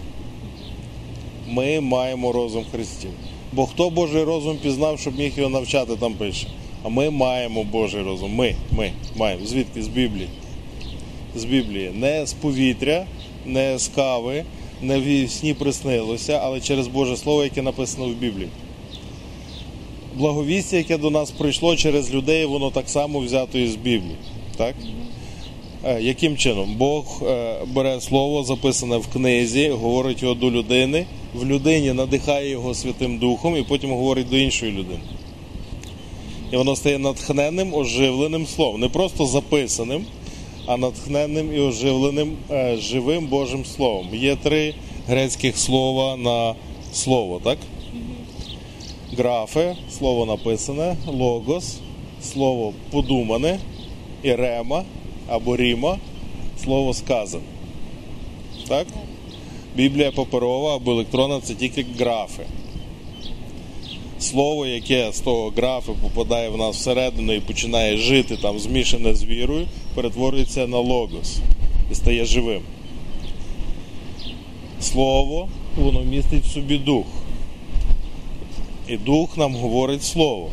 Ми 1.48 1.80
маємо 1.80 2.32
розум 2.32 2.66
Христів. 2.72 3.12
Бо 3.54 3.66
хто 3.66 3.90
Божий 3.90 4.24
розум 4.24 4.58
пізнав, 4.58 5.00
щоб 5.00 5.18
міг 5.18 5.34
його 5.38 5.50
навчати, 5.50 5.96
там 5.96 6.14
пише. 6.14 6.48
А 6.84 6.90
ми 6.90 7.10
маємо 7.10 7.64
Божий 7.64 8.04
розум. 8.04 8.36
Ми, 8.36 8.56
ми 8.72 8.92
маємо. 9.16 9.46
Звідки? 9.46 9.84
З 9.84 9.88
Біблії. 9.88 10.28
З 11.36 11.46
Біблії. 11.46 11.92
Не 11.96 12.26
з 12.26 12.34
повітря, 12.34 13.06
не 13.46 13.78
з 13.78 13.88
кави, 13.88 14.44
не 14.82 15.00
в 15.00 15.30
сні 15.30 15.54
приснилося, 15.54 16.40
але 16.44 16.60
через 16.60 16.88
Боже 16.88 17.18
Слово, 17.18 17.44
яке 17.44 17.62
написано 17.62 18.06
в 18.06 18.14
Біблії. 18.14 18.50
Благовістя, 20.16 20.78
яке 20.78 20.98
до 20.98 21.10
нас 21.10 21.32
прийшло 21.32 21.76
через 21.76 22.14
людей, 22.14 22.46
воно 22.46 22.72
так 22.72 22.90
само 22.90 23.20
взято 23.20 23.60
із 23.60 23.76
Біблії. 23.76 24.16
Так? 24.58 24.76
Е, 25.86 26.02
Яким 26.02 26.38
чином? 26.38 26.76
Бог 26.78 27.24
е, 27.28 27.56
бере 27.74 28.02
слово, 28.02 28.44
записане 28.44 28.98
в 28.98 29.08
книзі, 29.08 29.70
говорить 29.70 30.22
його 30.22 30.34
до 30.34 30.52
людини, 30.52 31.06
в 31.34 31.46
людині 31.46 31.94
надихає 31.94 32.50
його 32.50 32.74
Святим 32.74 33.18
Духом 33.18 33.58
і 33.58 33.64
потім 33.64 33.90
говорить 33.90 34.30
до 34.30 34.38
іншої 34.38 34.72
людини. 34.72 35.00
І 36.52 36.58
воно 36.58 36.76
стає 36.76 37.00
натхненним, 37.00 37.74
оживленим 37.74 38.48
словом. 38.48 38.82
Не 38.82 38.90
просто 38.90 39.26
записаним, 39.26 40.06
а 40.66 40.78
натхненним 40.78 41.56
і 41.56 41.60
оживленим 41.60 42.38
е, 42.52 42.78
живим 42.78 43.28
Божим 43.28 43.66
Словом. 43.66 44.08
Є 44.14 44.36
три 44.36 44.74
грецьких 45.08 45.58
слова 45.58 46.18
на 46.18 46.56
слово, 46.94 47.42
так? 47.44 47.58
Графе, 49.18 49.76
слово 49.98 50.26
написане, 50.26 50.96
логос, 51.08 51.78
слово 52.24 52.74
подумане, 52.92 53.60
і 54.24 54.36
рема 54.36 54.84
або 55.30 55.58
ріма, 55.58 55.98
слово 56.64 56.94
сказане. 56.94 57.44
Так? 58.68 58.88
Біблія 59.76 60.12
паперова 60.12 60.76
або 60.76 60.92
електронна 60.92 61.40
це 61.42 61.56
тільки 61.56 61.86
графи. 62.00 62.46
Слово, 64.20 64.66
яке 64.66 65.12
з 65.14 65.20
того 65.20 65.54
графу 65.56 65.96
попадає 66.02 66.50
в 66.50 66.58
нас 66.58 66.76
всередину 66.76 67.34
і 67.34 67.40
починає 67.40 67.98
жити 67.98 68.38
там 68.38 68.60
змішане 68.60 69.16
з 69.16 69.24
вірою, 69.24 69.68
перетворюється 69.96 70.68
на 70.68 70.78
логос 70.78 71.38
і 71.92 71.96
стає 71.96 72.26
живим. 72.26 72.62
Слово, 74.82 75.48
воно 75.78 76.02
містить 76.02 76.44
в 76.44 76.54
собі 76.54 76.78
дух. 76.78 77.06
І 78.88 78.98
дух 78.98 79.38
нам 79.38 79.56
говорить 79.56 80.04
слово. 80.04 80.50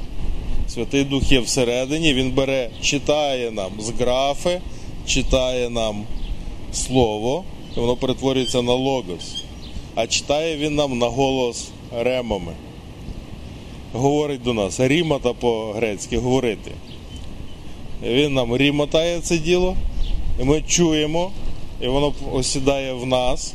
Святий 0.68 1.04
Дух 1.04 1.32
є 1.32 1.40
всередині, 1.40 2.14
він 2.14 2.30
бере, 2.30 2.70
читає 2.80 3.50
нам 3.50 3.70
з 3.78 3.90
графи, 3.90 4.61
читає 5.06 5.70
нам 5.70 6.04
слово, 6.73 7.44
і 7.76 7.80
воно 7.80 7.96
перетворюється 7.96 8.62
на 8.62 8.73
логос. 8.73 9.44
А 9.94 10.06
читає 10.06 10.56
він 10.56 10.75
нам 10.75 10.99
на 10.99 11.06
голос 11.06 11.68
ремами. 11.99 12.52
Говорить 13.92 14.42
до 14.42 14.52
нас, 14.52 14.80
рімата 14.80 15.32
по-грецьки 15.32 16.18
говорити. 16.18 16.70
Він 18.02 18.34
нам 18.34 18.56
рімотає 18.56 19.20
це 19.20 19.38
діло, 19.38 19.76
і 20.40 20.44
ми 20.44 20.62
чуємо, 20.62 21.30
і 21.80 21.88
воно 21.88 22.12
осідає 22.32 22.92
в 22.92 23.06
нас 23.06 23.54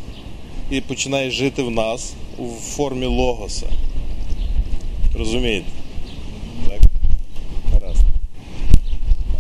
і 0.71 0.81
починає 0.81 1.31
жити 1.31 1.63
в 1.63 1.71
нас 1.71 2.13
у 2.38 2.47
формі 2.47 3.05
логоса. 3.05 3.67
Розумієте? 5.17 5.67
Так? 6.69 6.79
Гаразд. 7.73 8.03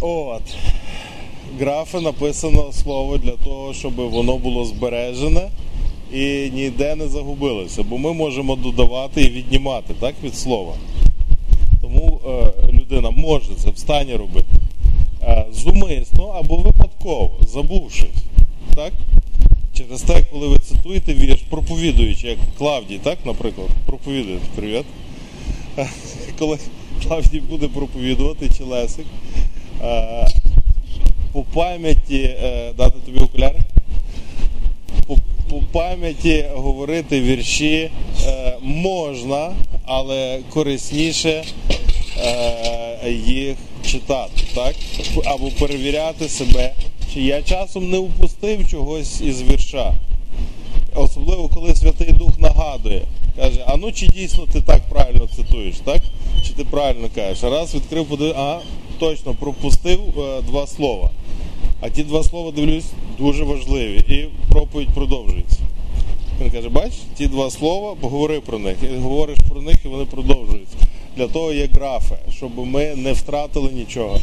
От. 0.01 0.41
Графи 1.59 1.99
написано 1.99 2.71
слово 2.71 3.17
для 3.17 3.31
того, 3.31 3.73
щоб 3.73 3.95
воно 3.95 4.37
було 4.37 4.65
збережене 4.65 5.49
і 6.13 6.51
ніде 6.53 6.95
не 6.95 7.07
загубилося. 7.07 7.83
Бо 7.83 7.97
ми 7.97 8.13
можемо 8.13 8.55
додавати 8.55 9.21
і 9.21 9.29
віднімати 9.29 9.93
так, 9.99 10.15
від 10.23 10.35
слова. 10.35 10.73
Тому 11.81 12.19
е, 12.27 12.51
людина 12.71 13.09
може 13.09 13.55
це 13.57 13.69
в 13.69 13.77
стані 13.77 14.15
робити 14.15 14.47
е, 15.23 15.45
зумисно 15.53 16.23
або 16.23 16.57
випадково, 16.57 17.31
забувшись. 17.47 18.23
Так? 18.75 18.93
Через 19.77 20.01
те, 20.01 20.21
коли 20.31 20.47
ви 20.47 20.57
цитуєте 20.57 21.13
вірш, 21.13 21.41
проповідуючи, 21.49 22.27
як 22.27 22.37
Клавдій, 22.57 22.99
так, 23.03 23.17
наприклад, 23.25 23.67
проповідує, 23.85 24.37
привіт. 24.55 24.85
Коли 26.39 26.57
Клавдій 27.07 27.39
буде 27.39 27.67
проповідувати 27.67 28.49
чи 28.57 28.63
Лесик, 28.63 29.05
е, 29.81 30.27
по 31.31 31.43
пам'яті 31.43 32.17
е, 32.17 32.73
дати 32.77 32.99
тобі 33.05 33.19
окуляри? 33.19 33.60
По, 35.51 35.61
пам'яті 35.71 36.45
говорити 36.55 37.21
вірші 37.21 37.91
е, 38.25 38.57
можна, 38.61 39.51
але 39.85 40.39
корисніше 40.49 41.43
е, 42.17 43.11
їх 43.11 43.55
читати, 43.85 44.43
так? 44.55 44.75
Або 45.25 45.49
перевіряти 45.59 46.29
себе, 46.29 46.73
чи 47.13 47.21
я 47.21 47.41
часом 47.41 47.89
не 47.89 47.97
упустив 47.97 48.69
чогось 48.69 49.21
із 49.21 49.41
вірша. 49.41 49.93
Особливо, 50.95 51.47
коли 51.47 51.75
Святий 51.75 52.11
Дух 52.11 52.39
нагадує, 52.39 53.01
каже, 53.35 53.63
а 53.67 53.77
ну 53.77 53.91
чи 53.91 54.07
дійсно 54.07 54.45
ти 54.53 54.61
так 54.61 54.81
правильно 54.89 55.27
цитуєш, 55.35 55.75
так? 55.85 56.01
Чи 56.47 56.53
ти 56.53 56.63
правильно 56.63 57.07
кажеш? 57.15 57.43
Раз 57.43 57.75
відкрив, 57.75 58.05
подивив, 58.05 58.37
а 58.37 58.59
точно 58.99 59.33
пропустив 59.33 59.99
е, 60.19 60.41
два 60.41 60.67
слова. 60.67 61.09
А 61.81 61.89
ті 61.89 62.03
два 62.03 62.23
слова, 62.23 62.51
дивлюсь, 62.51 62.85
дуже 63.19 63.43
важливі. 63.43 63.97
І 63.97 64.25
проповідь 64.49 64.89
продовжується. 64.89 65.59
Він 66.41 66.51
каже, 66.51 66.69
бач, 66.69 66.91
ті 67.17 67.27
два 67.27 67.49
слова, 67.49 67.95
поговори 68.01 68.39
про 68.39 68.59
них. 68.59 68.75
І 68.83 68.97
говориш 68.97 69.37
про 69.49 69.61
них, 69.61 69.75
і 69.85 69.87
вони 69.87 70.05
продовжуються. 70.05 70.77
Для 71.17 71.27
того 71.27 71.53
є 71.53 71.69
графи, 71.73 72.15
щоб 72.37 72.51
ми 72.57 72.95
не 72.95 73.13
втратили 73.13 73.69
нічого. 73.71 74.19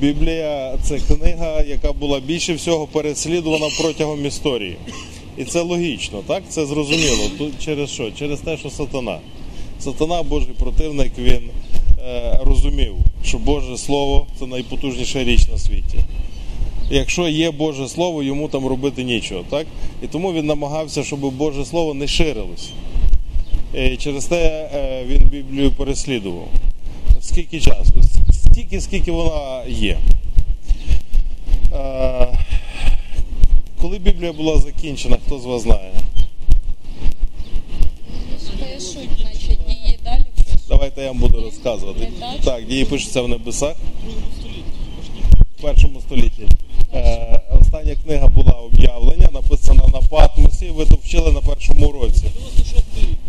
Біблія 0.00 0.78
це 0.82 0.98
книга, 0.98 1.62
яка 1.62 1.92
була 1.92 2.20
більше 2.20 2.54
всього 2.54 2.86
переслідувана 2.86 3.66
протягом 3.80 4.26
історії. 4.26 4.76
І 5.38 5.44
це 5.44 5.60
логічно, 5.60 6.22
так? 6.26 6.42
Це 6.48 6.66
зрозуміло. 6.66 7.30
Тут 7.38 7.52
через 7.64 7.90
що? 7.90 8.10
Через 8.10 8.40
те, 8.40 8.56
що 8.56 8.70
сатана. 8.70 9.18
Сатана, 9.80 10.22
Божий 10.22 10.54
противник, 10.58 11.12
він 11.18 11.50
е, 12.06 12.40
розумів, 12.44 12.94
що 13.24 13.38
Боже 13.38 13.78
Слово 13.78 14.26
це 14.38 14.46
найпотужніша 14.46 15.24
річ 15.24 15.48
на 15.52 15.58
світі. 15.58 15.98
Якщо 16.90 17.28
є 17.28 17.50
Боже 17.50 17.88
Слово, 17.88 18.22
йому 18.22 18.48
там 18.48 18.66
робити 18.66 19.04
нічого, 19.04 19.44
так? 19.50 19.66
І 20.02 20.06
тому 20.06 20.32
він 20.32 20.46
намагався, 20.46 21.04
щоб 21.04 21.20
Боже 21.20 21.64
Слово 21.64 21.94
не 21.94 22.06
ширилось. 22.06 22.70
І 23.74 23.96
через 23.96 24.24
те 24.24 24.70
е, 24.74 25.04
він 25.06 25.22
Біблію 25.22 25.70
переслідував. 25.70 26.48
Скільки 27.20 27.60
часу? 27.60 27.92
Стільки, 28.32 28.80
скільки 28.80 29.12
вона 29.12 29.64
є. 29.68 29.98
Е, 31.74 32.38
коли 33.80 33.98
Біблія 33.98 34.32
була 34.32 34.58
закінчена, 34.58 35.18
хто 35.26 35.38
з 35.38 35.44
вас 35.44 35.62
знає? 35.62 35.92
Пишуть, 38.60 39.08
значить, 39.20 39.58
дії 39.68 39.98
далі. 40.04 40.24
Давайте 40.68 41.00
я 41.02 41.08
вам 41.08 41.18
буду 41.18 41.40
розказувати. 41.40 42.08
Так, 42.44 42.66
дії 42.66 42.84
пишуться 42.84 43.22
в 43.22 43.28
небесах 43.28 43.76
в 45.58 45.62
першому 45.62 46.00
столітті. 46.00 46.42
Е, 46.94 47.40
остання 47.60 47.96
книга 48.04 48.28
була 48.28 48.52
об'явлення, 48.52 49.28
написана 49.32 49.82
на 49.92 50.00
Патмосі. 50.00 50.70
Ви 50.70 50.84
то 50.84 50.96
вчили 50.96 51.32
на 51.32 51.40
першому 51.40 51.92
році. 51.92 52.24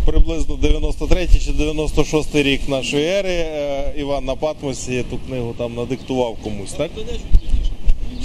Приблизно 0.06 0.56
93 0.56 1.28
чи 1.28 1.52
96 1.52 2.36
рік 2.36 2.70
нашої 2.70 3.06
ери. 3.06 3.34
Е, 3.34 3.94
Іван 3.98 4.26
на 4.26 4.36
Патмосі 4.36 5.04
ту 5.10 5.18
книгу 5.18 5.56
там 5.58 5.76
надиктував 5.76 6.36
комусь, 6.44 6.74
так? 6.74 6.92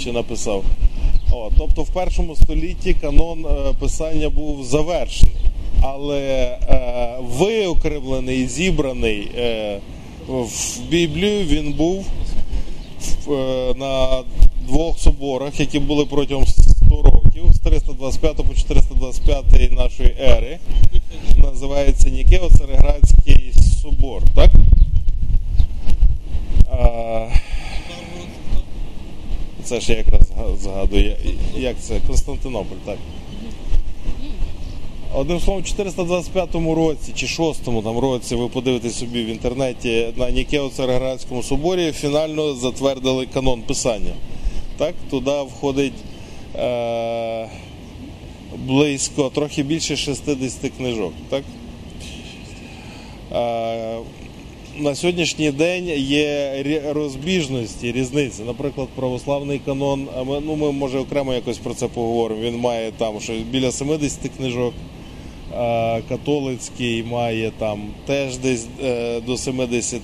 Чи 0.03 0.11
написав? 0.11 0.63
О, 1.31 1.49
тобто 1.57 1.83
в 1.83 1.89
першому 1.89 2.35
столітті 2.35 2.93
канон 2.93 3.45
е, 3.45 3.73
писання 3.79 4.29
був 4.29 4.63
завершений, 4.63 5.35
але 5.81 6.19
е, 6.19 7.15
виокремлений, 7.21 8.47
зібраний 8.47 9.31
е, 9.37 9.79
в 10.27 10.79
Біблію 10.89 11.45
він 11.45 11.73
був 11.73 12.05
в, 13.25 13.33
е, 13.33 13.73
на 13.77 14.23
двох 14.71 14.99
соборах, 14.99 15.59
які 15.59 15.79
були 15.79 16.05
протягом 16.05 16.45
100 16.45 17.01
років, 17.01 17.43
з 17.53 17.59
325 17.59 18.35
по 18.35 18.53
425 18.53 19.71
нашої 19.71 20.15
ери. 20.19 20.59
Називається 21.37 22.09
Нікео-Цареградський 22.09 23.53
собор, 23.81 24.23
так? 24.35 24.51
А, 26.71 27.27
це 29.63 29.79
ж 29.79 29.91
я 29.91 29.97
якраз 29.97 30.31
згадую. 30.61 31.15
Як 31.57 31.75
це? 31.79 31.99
Константинополь, 32.07 32.77
так. 32.85 32.97
Одним 35.15 35.39
словом, 35.39 35.63
в 35.63 35.65
425 35.65 36.55
році 36.55 37.11
чи 37.15 37.27
6 37.27 37.63
там 37.63 37.99
році 37.99 38.35
ви 38.35 38.47
подивитесь 38.47 38.95
собі 38.95 39.23
в 39.23 39.27
інтернеті 39.27 40.07
на 40.15 40.25
Нікео-Цареградському 40.25 41.43
соборі 41.43 41.91
фінально 41.91 42.53
затвердили 42.53 43.25
канон 43.25 43.61
писання. 43.61 44.13
Так, 44.81 44.95
туди 45.09 45.31
входить 45.31 45.93
е, 46.55 47.47
близько, 48.57 49.29
трохи 49.29 49.63
більше 49.63 49.95
60 49.95 50.71
книжок. 50.77 51.13
Так? 51.29 51.43
Е, 53.31 53.97
на 54.77 54.95
сьогоднішній 54.95 55.51
день 55.51 55.87
є 55.97 56.63
розбіжності, 56.93 57.91
різниці. 57.91 58.43
Наприклад, 58.43 58.87
православний 58.95 59.59
канон, 59.65 60.07
ну, 60.25 60.55
ми 60.55 60.71
може 60.71 60.99
окремо 60.99 61.33
якось 61.33 61.57
про 61.57 61.73
це 61.73 61.87
поговоримо. 61.87 62.41
Він 62.41 62.57
має 62.57 62.91
там 62.91 63.19
що 63.19 63.33
біля 63.51 63.71
70 63.71 64.31
книжок. 64.37 64.73
Католицький 66.09 67.03
має 67.03 67.51
там 67.57 67.81
теж 68.05 68.37
десь 68.37 68.67
е, 68.83 69.21
до 69.21 69.37
70. 69.37 70.01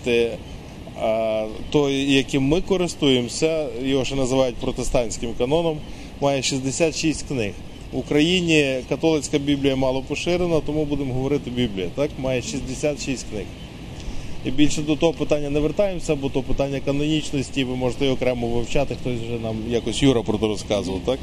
Той, 1.69 2.13
яким 2.13 2.43
ми 2.43 2.61
користуємося, 2.61 3.67
його 3.83 4.05
ще 4.05 4.15
називають 4.15 4.55
протестантським 4.55 5.33
каноном, 5.37 5.77
має 6.21 6.43
66 6.43 7.27
книг. 7.27 7.51
В 7.91 7.97
Україні 7.97 8.77
католицька 8.89 9.37
Біблія 9.37 9.75
мало 9.75 10.01
поширена, 10.01 10.59
тому 10.65 10.85
будемо 10.85 11.13
говорити 11.13 11.49
Біблія. 11.49 11.87
Так, 11.95 12.09
має 12.19 12.41
66 12.41 13.25
книг. 13.31 13.45
І 14.45 14.51
більше 14.51 14.81
до 14.81 14.95
того 14.95 15.13
питання 15.13 15.49
не 15.49 15.59
вертаємося, 15.59 16.15
бо 16.15 16.29
то 16.29 16.41
питання 16.41 16.79
канонічності, 16.79 17.63
ви 17.63 17.75
можете 17.75 18.05
його 18.05 18.15
окремо 18.17 18.47
вивчати, 18.47 18.95
хтось 19.01 19.19
вже 19.19 19.39
нам 19.43 19.55
якось 19.69 20.03
Юра 20.03 20.21
про 20.21 20.37
це 20.37 20.47
розказував, 20.47 21.01
так? 21.05 21.19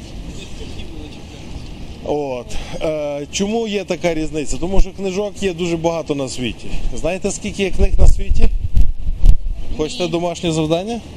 От. 2.05 2.45
Е, 2.81 3.27
чому 3.31 3.67
є 3.67 3.83
така 3.83 4.13
різниця? 4.13 4.57
Тому 4.57 4.81
що 4.81 4.91
книжок 4.91 5.33
є 5.41 5.53
дуже 5.53 5.77
багато 5.77 6.15
на 6.15 6.29
світі. 6.29 6.67
Знаєте, 6.95 7.31
скільки 7.31 7.63
є 7.63 7.71
книг 7.71 7.91
на 7.99 8.07
світі? 8.07 8.47
Хочете 9.77 10.07
домашнє 10.07 10.51
завдання? 10.51 11.01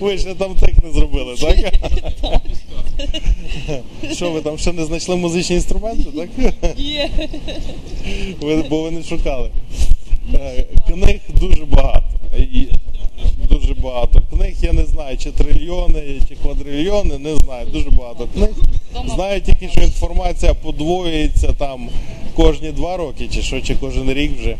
Ви 0.00 0.18
ще 0.18 0.34
там 0.34 0.54
тих 0.54 0.84
не 0.84 0.92
зробили, 0.92 1.34
так? 1.36 1.56
Що 4.12 4.30
ви 4.30 4.40
там 4.40 4.58
ще 4.58 4.72
не 4.72 4.84
знайшли 4.84 5.16
музичні 5.16 5.56
інструменти, 5.56 6.04
так? 6.16 6.28
Є. 6.78 7.10
Ви, 8.40 8.64
бо 8.70 8.82
ви 8.82 8.90
не 8.90 9.02
шукали. 9.02 9.50
Е, 10.34 10.64
Книг 10.86 11.20
дуже 11.40 11.64
багато. 11.64 12.04
Дуже 13.50 13.74
багато 13.74 14.22
книг. 14.30 14.54
Я 14.62 14.72
не 14.72 14.84
знаю, 14.84 15.18
чи 15.18 15.30
трильйони, 15.30 16.02
чи 16.28 16.34
квадрильйони, 16.34 17.18
не 17.18 17.36
знаю. 17.36 17.66
Дуже 17.72 17.90
багато 17.90 18.26
книг. 18.34 18.48
Знаю 19.14 19.40
тільки, 19.40 19.68
що 19.68 19.80
інформація 19.80 20.54
подвоюється 20.54 21.52
там 21.52 21.88
кожні 22.36 22.70
два 22.72 22.96
роки, 22.96 23.28
чи 23.34 23.42
що, 23.42 23.60
чи 23.60 23.74
кожен 23.74 24.12
рік 24.12 24.40
вже. 24.40 24.56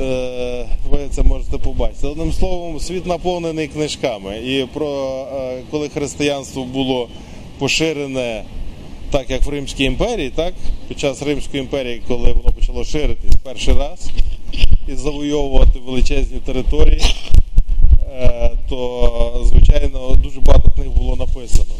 Е, 0.00 0.66
Ви 0.90 0.98
це 1.10 1.22
можете 1.22 1.58
побачити. 1.58 2.06
Одним 2.06 2.32
словом, 2.32 2.80
світ 2.80 3.06
наповнений 3.06 3.68
книжками. 3.68 4.38
І 4.38 4.66
про 4.74 4.88
е, 5.34 5.62
коли 5.70 5.88
християнство 5.88 6.64
було 6.64 7.08
поширене, 7.58 8.44
так 9.10 9.30
як 9.30 9.46
в 9.46 9.48
Римській 9.48 9.84
імперії, 9.84 10.30
так? 10.30 10.54
Під 10.88 10.98
час 10.98 11.22
Римської 11.22 11.62
імперії, 11.62 12.02
коли 12.08 12.32
воно 12.32 12.54
почало 12.54 12.84
ширитись 12.84 13.36
перший 13.44 13.74
раз 13.74 14.10
і 14.88 14.94
завойовувати 14.94 15.78
величезні 15.86 16.38
території, 16.38 17.02
е, 18.12 18.50
то 18.68 19.42
звичайно 19.44 20.16
дуже 20.22 20.40
багато 20.40 20.70
книг 20.70 20.88
було 20.88 21.16
написано. 21.16 21.74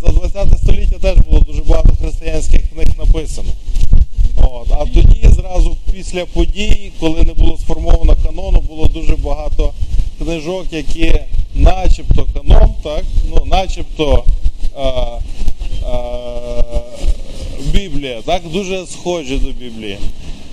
За 0.00 0.12
20 0.12 0.58
століття 0.58 0.96
теж 1.00 1.18
було 1.18 1.40
дуже 1.40 1.62
багато 1.62 1.96
християнських 2.00 2.70
книг 2.70 2.86
написано. 2.98 3.48
От. 4.42 4.66
А 4.70 4.84
тоді, 4.94 5.28
зразу 5.28 5.76
після 5.92 6.26
подій, 6.26 6.92
коли 7.00 7.22
не 7.22 7.34
було 7.34 7.58
сформовано 7.58 8.16
канону, 8.26 8.60
було 8.68 8.86
дуже 8.86 9.16
багато 9.16 9.72
книжок, 10.18 10.66
які 10.72 11.12
начебто 11.54 12.26
канон, 12.34 12.68
так? 12.82 13.04
Ну, 13.30 13.44
начебто 13.44 14.24
а, 14.76 15.18
а, 15.86 16.20
Біблія, 17.72 18.22
так? 18.22 18.42
дуже 18.52 18.86
схожі 18.86 19.36
до 19.36 19.48
Біблії. 19.48 19.98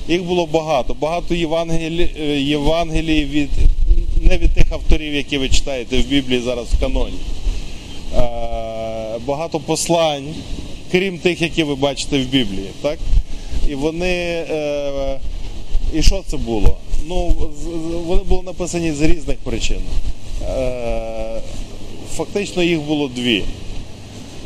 Їх 0.07 0.23
було 0.23 0.45
багато. 0.45 0.93
Багато 0.93 1.35
Євангелій, 1.35 2.09
Євангелій 2.39 3.25
від, 3.25 3.49
не 4.21 4.37
від 4.37 4.51
тих 4.51 4.71
авторів, 4.71 5.13
які 5.13 5.37
ви 5.37 5.49
читаєте 5.49 5.97
в 6.01 6.05
Біблії 6.05 6.41
зараз 6.41 6.67
в 6.67 6.79
каноні. 6.79 7.17
Багато 9.25 9.59
послань, 9.59 10.27
крім 10.91 11.19
тих, 11.19 11.41
які 11.41 11.63
ви 11.63 11.75
бачите 11.75 12.19
в 12.19 12.25
Біблії. 12.25 12.69
Так? 12.81 12.97
І 13.69 13.75
вони. 13.75 14.45
Е, 14.49 15.19
і 15.93 16.01
що 16.03 16.23
це 16.27 16.37
було? 16.37 16.77
Ну, 17.07 17.35
вони 18.05 18.23
були 18.23 18.41
написані 18.43 18.91
з 18.91 19.01
різних 19.01 19.37
причин. 19.37 19.79
Е, 20.43 21.41
фактично 22.15 22.63
їх 22.63 22.81
було 22.81 23.07
дві. 23.07 23.43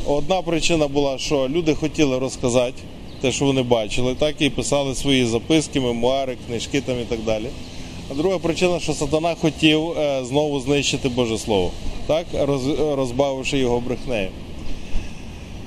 Одна 0.06 0.42
причина 0.42 0.88
була, 0.88 1.18
що 1.18 1.50
люди 1.50 1.76
хотіли 1.76 2.20
розказати 2.20 2.84
те, 3.22 3.32
що 3.32 3.46
вони 3.46 3.64
бачили, 3.64 4.16
так 4.16 4.36
і 4.40 4.50
писали 4.50 4.96
свої 4.96 5.26
записки, 5.26 5.80
мемуари, 5.80 6.38
книжки 6.48 6.82
там 6.82 6.96
і 7.02 7.06
так 7.06 7.20
далі. 7.26 7.46
А 8.12 8.14
друга 8.14 8.38
причина, 8.38 8.80
що 8.80 8.94
сатана 8.94 9.36
хотів 9.42 9.92
е, 9.92 10.26
знову 10.26 10.60
знищити 10.60 11.10
Боже 11.10 11.38
Слово, 11.38 11.72
так, 12.08 12.26
роз, 12.34 12.68
розбавивши 12.96 13.58
його 13.58 13.80
брехнею. 13.80 14.30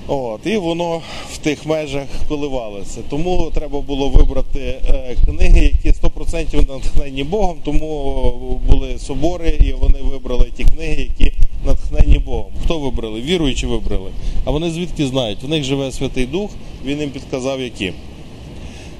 От, 0.06 0.46
і 0.46 0.56
воно 0.56 1.02
в 1.30 1.38
тих 1.38 1.66
межах 1.66 2.06
коливалося. 2.28 3.00
Тому 3.08 3.50
треба 3.54 3.80
було 3.80 4.08
вибрати 4.08 4.60
е, 4.88 5.16
книги, 5.24 5.72
які 5.84 5.98
100% 6.00 6.68
натхнені 6.68 7.24
Богом, 7.24 7.56
тому 7.64 8.60
були 8.68 8.98
собори, 8.98 9.58
і 9.60 9.72
вони 9.72 9.98
вибрали 10.02 10.50
ті 10.56 10.64
книги, 10.64 11.08
які 11.18 11.32
натхнені 11.66 12.18
Богом. 12.18 12.52
Хто 12.64 12.78
вибрали? 12.78 13.20
Віруючі 13.20 13.66
вибрали. 13.66 14.10
А 14.44 14.50
вони 14.50 14.70
звідки 14.70 15.06
знають? 15.06 15.42
В 15.42 15.48
них 15.48 15.64
живе 15.64 15.92
Святий 15.92 16.26
Дух, 16.26 16.50
він 16.84 17.00
їм 17.00 17.10
підказав, 17.10 17.60
які. 17.60 17.92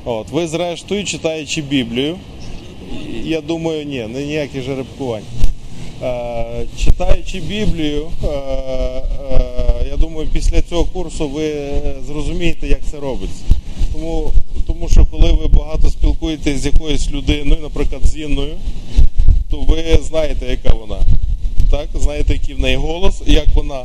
От, 0.05 0.31
ви, 0.31 0.49
зрештою, 0.49 1.05
читаючи 1.05 1.63
Біблію, 1.63 2.17
я 3.25 3.41
думаю, 3.41 3.85
ні, 3.85 4.07
не 4.09 4.27
ніяких 4.27 4.63
жеребкувань. 4.63 5.23
Е, 6.03 6.67
читаючи 6.79 7.41
Біблію, 7.41 8.11
е, 8.25 8.27
е, 8.27 9.54
я 9.91 9.97
думаю, 9.97 10.29
після 10.33 10.63
цього 10.63 10.85
курсу 10.85 11.29
ви 11.29 11.45
е, 11.45 11.95
зрозумієте, 12.07 12.69
як 12.69 12.81
це 12.91 13.01
робиться. 13.01 13.45
Тому, 13.93 14.33
тому 14.67 14.89
що 14.89 15.07
коли 15.11 15.33
ви 15.33 15.47
багато 15.47 15.91
спілкуєтесь 15.91 16.61
з 16.61 16.67
якоюсь 16.67 17.11
людиною, 17.11 17.61
наприклад, 17.63 18.05
з 18.05 18.17
Інною, 18.17 18.55
то 19.51 19.57
ви 19.61 19.99
знаєте, 20.03 20.47
яка 20.47 20.75
вона. 20.75 20.99
Так? 21.71 21.89
Знаєте, 21.95 22.33
який 22.33 22.55
в 22.55 22.61
неї 22.61 22.77
голос, 22.77 23.23
як 23.27 23.47
вона, 23.55 23.83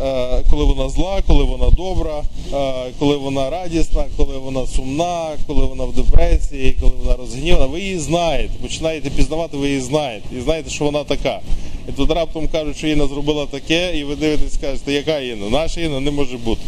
е, 0.00 0.42
коли 0.50 0.64
вона 0.64 0.88
зла, 0.88 1.22
коли 1.26 1.44
вона 1.44 1.70
добра, 1.70 2.22
е, 2.54 2.90
коли 2.98 3.16
вона 3.16 3.50
радісна, 3.50 4.04
коли 4.16 4.38
вона 4.38 4.66
сумна, 4.66 5.28
коли 5.46 5.66
вона 5.66 5.84
в 5.84 5.94
депресії, 5.94 6.76
коли 6.80 6.92
вона 7.04 7.16
розгнівана. 7.16 7.66
Ви 7.66 7.80
її 7.80 7.98
знаєте, 7.98 8.52
починаєте 8.62 9.10
пізнавати, 9.10 9.56
ви 9.56 9.68
її 9.68 9.80
знаєте. 9.80 10.36
І 10.38 10.40
знаєте, 10.40 10.70
що 10.70 10.84
вона 10.84 11.04
така. 11.04 11.40
І 11.88 11.92
тут 11.92 12.10
раптом 12.10 12.48
кажуть, 12.48 12.76
що 12.76 12.86
Інна 12.86 13.06
зробила 13.06 13.46
таке, 13.46 13.98
і 13.98 14.04
ви 14.04 14.16
дивитесь, 14.16 14.54
скажете, 14.54 14.92
яка 14.92 15.20
Інна? 15.20 15.50
Наша 15.50 15.80
Інна 15.80 16.00
не 16.00 16.10
може 16.10 16.36
бути. 16.38 16.62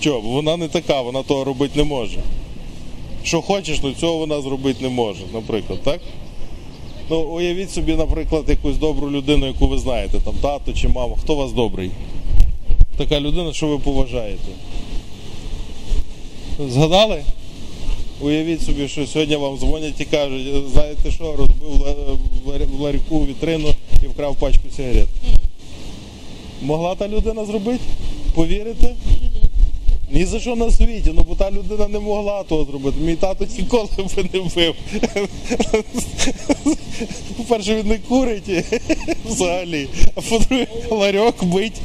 Чого? 0.00 0.20
Вона 0.20 0.56
не 0.56 0.68
така, 0.68 1.00
вона 1.00 1.22
того 1.22 1.44
робити 1.44 1.72
не 1.76 1.84
може. 1.84 2.18
Що 3.22 3.42
хочеш, 3.42 3.78
то 3.78 3.92
цього 3.92 4.18
вона 4.18 4.40
зробити 4.40 4.82
не 4.82 4.88
може, 4.88 5.20
наприклад, 5.34 5.78
так? 5.84 6.00
Ну, 7.10 7.20
уявіть 7.20 7.70
собі, 7.70 7.94
наприклад, 7.94 8.44
якусь 8.48 8.76
добру 8.76 9.10
людину, 9.10 9.46
яку 9.46 9.66
ви 9.66 9.78
знаєте, 9.78 10.18
там 10.24 10.34
тато 10.42 10.72
чи 10.72 10.88
мама, 10.88 11.16
хто 11.22 11.34
вас 11.34 11.52
добрий? 11.52 11.90
Така 12.96 13.20
людина, 13.20 13.52
що 13.52 13.66
ви 13.66 13.78
поважаєте. 13.78 14.48
Згадали? 16.68 17.22
Уявіть 18.20 18.62
собі, 18.62 18.88
що 18.88 19.06
сьогодні 19.06 19.36
вам 19.36 19.58
дзвонять 19.58 20.00
і 20.00 20.04
кажуть, 20.04 20.46
знаєте 20.72 21.10
що, 21.10 21.36
розбив 21.36 22.80
ларьку 22.80 23.26
вітрину 23.26 23.74
і 24.02 24.06
вкрав 24.06 24.36
пачку 24.36 24.68
сигарет. 24.76 25.08
Могла 26.62 26.94
та 26.94 27.08
людина 27.08 27.44
зробити? 27.44 27.84
Повірите? 28.34 28.94
Ні 30.10 30.24
за 30.24 30.40
що 30.40 30.56
на 30.56 30.70
світі, 30.70 31.12
ну 31.14 31.24
бо 31.28 31.34
та 31.34 31.50
людина 31.50 31.88
не 31.88 31.98
могла 31.98 32.42
того 32.42 32.64
зробити. 32.64 32.96
Мій 33.00 33.16
тато 33.16 33.46
ніколи 33.58 33.88
би 34.16 34.24
не 34.32 34.40
вбив. 34.40 34.74
По-перше, 37.36 37.74
він 37.74 37.86
не 37.86 37.98
курить 37.98 38.64
взагалі. 39.26 39.88
А 40.14 40.20
по-друге, 40.20 40.66
ларьок 40.90 41.44
бить. 41.44 41.80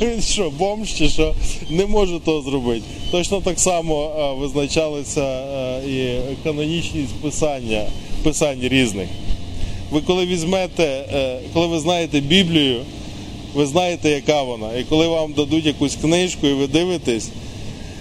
Він 0.00 0.22
що, 0.22 0.50
бомж 0.50 0.94
чи 0.94 1.08
що? 1.08 1.34
Не 1.70 1.86
може 1.86 2.20
того 2.20 2.42
зробити. 2.42 2.82
Точно 3.10 3.40
так 3.40 3.60
само 3.60 4.12
а, 4.18 4.32
визначалися 4.32 5.42
і 5.78 6.18
канонічність 6.44 7.14
писання, 7.14 7.86
писань 8.22 8.60
різних. 8.60 9.08
Ви 9.90 10.00
коли 10.00 10.26
візьмете, 10.26 10.84
е, 10.84 11.38
коли 11.52 11.66
ви 11.66 11.78
знаєте 11.78 12.20
Біблію, 12.20 12.80
ви 13.54 13.66
знаєте, 13.66 14.10
яка 14.10 14.42
вона. 14.42 14.76
І 14.76 14.84
коли 14.84 15.08
вам 15.08 15.32
дадуть 15.32 15.66
якусь 15.66 15.96
книжку 15.96 16.46
і 16.46 16.52
ви 16.52 16.66
дивитесь, 16.66 17.30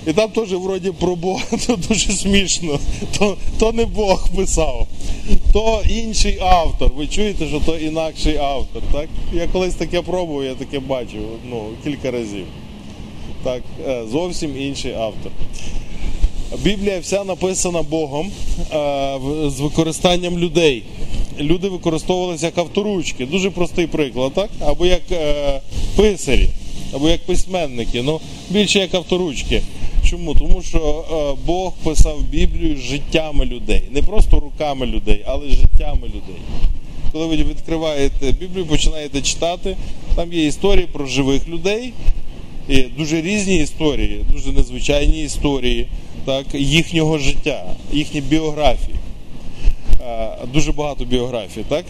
і 0.07 0.13
там 0.13 0.29
теж 0.29 0.53
вроді 0.53 0.91
про 0.91 1.15
Бога, 1.15 1.43
то 1.67 1.75
дуже 1.75 2.11
смішно. 2.11 2.79
То, 3.19 3.37
то 3.59 3.71
не 3.71 3.85
Бог 3.85 4.29
писав, 4.35 4.87
то 5.53 5.83
інший 5.89 6.37
автор. 6.41 6.91
Ви 6.93 7.07
чуєте, 7.07 7.47
що 7.47 7.59
то 7.59 7.77
інакший 7.77 8.37
автор. 8.37 8.81
Так? 8.91 9.09
Я 9.33 9.47
колись 9.47 9.75
таке 9.75 10.01
пробував, 10.01 10.43
я 10.43 10.55
таке 10.55 10.79
бачив 10.79 11.21
ну, 11.49 11.63
кілька 11.83 12.11
разів. 12.11 12.45
Так, 13.43 13.61
е, 13.87 14.03
зовсім 14.11 14.61
інший 14.61 14.93
автор. 14.93 15.31
Біблія 16.63 16.99
вся 16.99 17.23
написана 17.23 17.81
Богом 17.81 18.31
е, 18.59 19.19
з 19.49 19.59
використанням 19.59 20.39
людей. 20.39 20.83
Люди 21.39 21.69
використовувалися 21.69 22.45
як 22.45 22.57
авторучки. 22.57 23.25
Дуже 23.25 23.49
простий 23.49 23.87
приклад, 23.87 24.33
так? 24.33 24.49
Або 24.59 24.85
як 24.85 25.01
е, 25.11 25.61
писарі, 25.95 26.49
або 26.93 27.09
як 27.09 27.25
письменники. 27.25 28.01
Ну, 28.01 28.19
більше 28.49 28.79
як 28.79 28.93
авторучки. 28.93 29.61
Чому? 30.09 30.33
Тому 30.33 30.61
що 30.61 31.05
е, 31.11 31.41
Бог 31.45 31.73
писав 31.83 32.21
Біблію 32.21 32.77
життями 32.77 33.45
людей. 33.45 33.83
Не 33.91 34.01
просто 34.01 34.39
руками 34.39 34.85
людей, 34.85 35.23
але 35.27 35.49
життями 35.49 36.07
людей. 36.07 36.41
Коли 37.11 37.25
ви 37.25 37.35
відкриваєте 37.35 38.31
Біблію, 38.31 38.65
починаєте 38.65 39.21
читати, 39.21 39.77
там 40.15 40.33
є 40.33 40.45
історії 40.45 40.87
про 40.93 41.05
живих 41.05 41.47
людей, 41.47 41.93
дуже 42.97 43.21
різні 43.21 43.55
історії, 43.55 44.21
дуже 44.33 44.51
незвичайні 44.51 45.23
історії 45.23 45.87
так, 46.25 46.45
їхнього 46.53 47.17
життя, 47.17 47.65
їхні 47.93 48.21
біографії. 48.21 48.95
Дуже 50.53 50.71
багато 50.71 51.05
біографій, 51.05 51.63
так? 51.69 51.85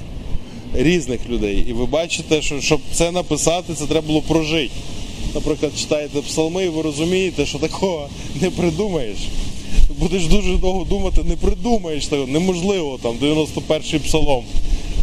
Різних 0.74 1.30
людей. 1.30 1.66
І 1.70 1.74
ви 1.74 1.86
бачите, 1.86 2.42
що 2.42 2.62
щоб 2.62 2.80
це 2.92 3.12
написати, 3.12 3.74
це 3.74 3.86
треба 3.86 4.08
було 4.08 4.22
прожити. 4.22 4.74
Наприклад, 5.36 5.72
читаєте 5.78 6.22
псалми, 6.22 6.66
і 6.66 6.70
ви 6.70 6.82
розумієте, 6.82 7.46
що 7.46 7.60
такого 7.60 8.08
не 8.42 8.50
придумаєш. 8.50 9.18
Будеш 10.00 10.28
дуже 10.28 10.58
довго 10.58 10.84
думати, 10.84 11.22
не 11.24 11.36
придумаєш 11.36 12.08
такого, 12.08 12.28
неможливо 12.28 13.00
там 13.04 13.16
91-й 13.22 14.00
псалом. 14.00 14.44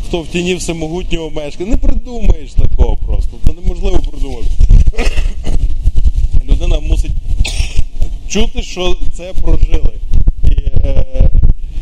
Хто 0.08 0.20
в 0.20 0.26
тіні 0.26 0.54
всемогутнього 0.54 1.30
мешкає, 1.30 1.70
не 1.70 1.76
придумаєш 1.76 2.52
такого 2.52 2.98
просто. 3.06 3.30
Це 3.46 3.52
неможливо 3.62 3.98
придумати. 4.11 4.46
людина 6.44 6.80
мусить 6.80 7.11
чути, 8.33 8.62
що 8.62 8.97
це 9.12 9.33
прожили. 9.42 9.95
І, 10.51 10.87
е, 10.87 11.31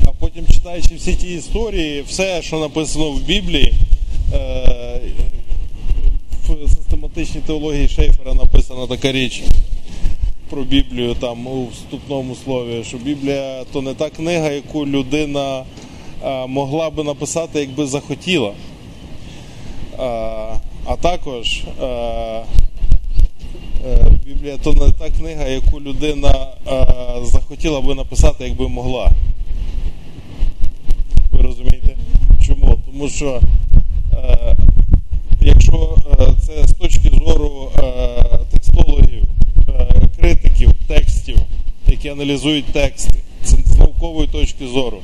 а 0.05 0.11
потім 0.19 0.47
читаючи 0.47 0.95
всі 0.95 1.15
ті 1.15 1.35
історії, 1.35 2.05
все, 2.09 2.43
що 2.43 2.59
написано 2.59 3.11
в 3.11 3.23
Біблії, 3.23 3.75
е, 4.35 5.01
в 6.49 6.69
систематичній 6.69 7.41
теології 7.41 7.89
Шейфера 7.89 8.35
написана 8.35 8.87
така 8.87 9.13
річ 9.13 9.43
про 10.51 10.63
Біблію 10.63 11.15
там 11.15 11.47
у 11.47 11.67
вступному 11.67 12.35
слові, 12.45 12.85
що 12.85 12.97
Біблія 12.97 13.65
то 13.73 13.83
не 13.83 13.95
та 13.95 14.11
книга, 14.11 14.51
яку 14.51 14.87
людина 14.87 15.65
е, 16.25 16.47
могла 16.47 16.91
би 16.91 17.05
написати, 17.05 17.61
якби 17.61 17.87
захотіла. 17.87 18.49
Е, 18.51 18.55
а 20.85 20.97
також 21.01 21.63
е, 21.83 21.85
е, 21.85 22.43
Біблія 24.27 24.57
то 24.57 24.73
не 24.73 24.91
та 24.91 25.11
книга, 25.11 25.45
яку 25.45 25.81
людина 25.81 26.47
е, 26.67 26.87
захотіла 27.25 27.81
би 27.81 27.95
написати, 27.95 28.45
якби 28.45 28.69
могла. 28.69 29.11
Ви 31.33 31.43
розумієте? 31.43 31.97
Чому? 32.47 32.79
Тому 32.87 33.09
що 33.09 33.41
е, 34.15 34.57
якщо 35.41 35.97
е, 36.21 36.27
це 36.47 36.67
з 36.67 36.73
точки 36.73 37.11
зору 37.11 37.71
е, 37.77 37.83
текстологів, 38.51 39.25
е, 39.69 39.87
критиків 40.21 40.71
текстів, 40.89 41.39
які 41.87 42.09
аналізують 42.09 42.65
тексти, 42.65 43.19
це 43.43 43.57
з 43.67 43.79
наукової 43.79 44.29
точки 44.29 44.67
зору. 44.67 44.99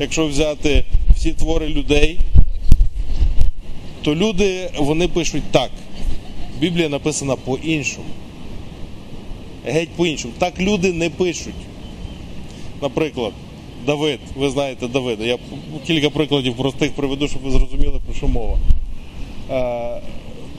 Якщо 0.00 0.26
взяти 0.26 0.84
всі 1.14 1.32
твори 1.32 1.68
людей, 1.68 2.20
то 4.02 4.14
люди 4.14 4.70
вони 4.78 5.08
пишуть 5.08 5.42
так. 5.50 5.70
Біблія 6.60 6.88
написана 6.88 7.36
по-іншому. 7.36 8.06
Геть 9.66 9.88
по-іншому. 9.88 10.34
Так 10.38 10.60
люди 10.60 10.92
не 10.92 11.10
пишуть. 11.10 11.54
Наприклад, 12.82 13.32
Давид, 13.86 14.18
ви 14.36 14.50
знаєте 14.50 14.88
Давида. 14.88 15.24
Я 15.24 15.38
кілька 15.86 16.10
прикладів 16.10 16.56
простих 16.56 16.92
приведу, 16.92 17.28
щоб 17.28 17.42
ви 17.42 17.50
зрозуміли, 17.50 18.00
про 18.06 18.14
що 18.14 18.28
мова. 18.28 18.58
Е, 19.50 20.00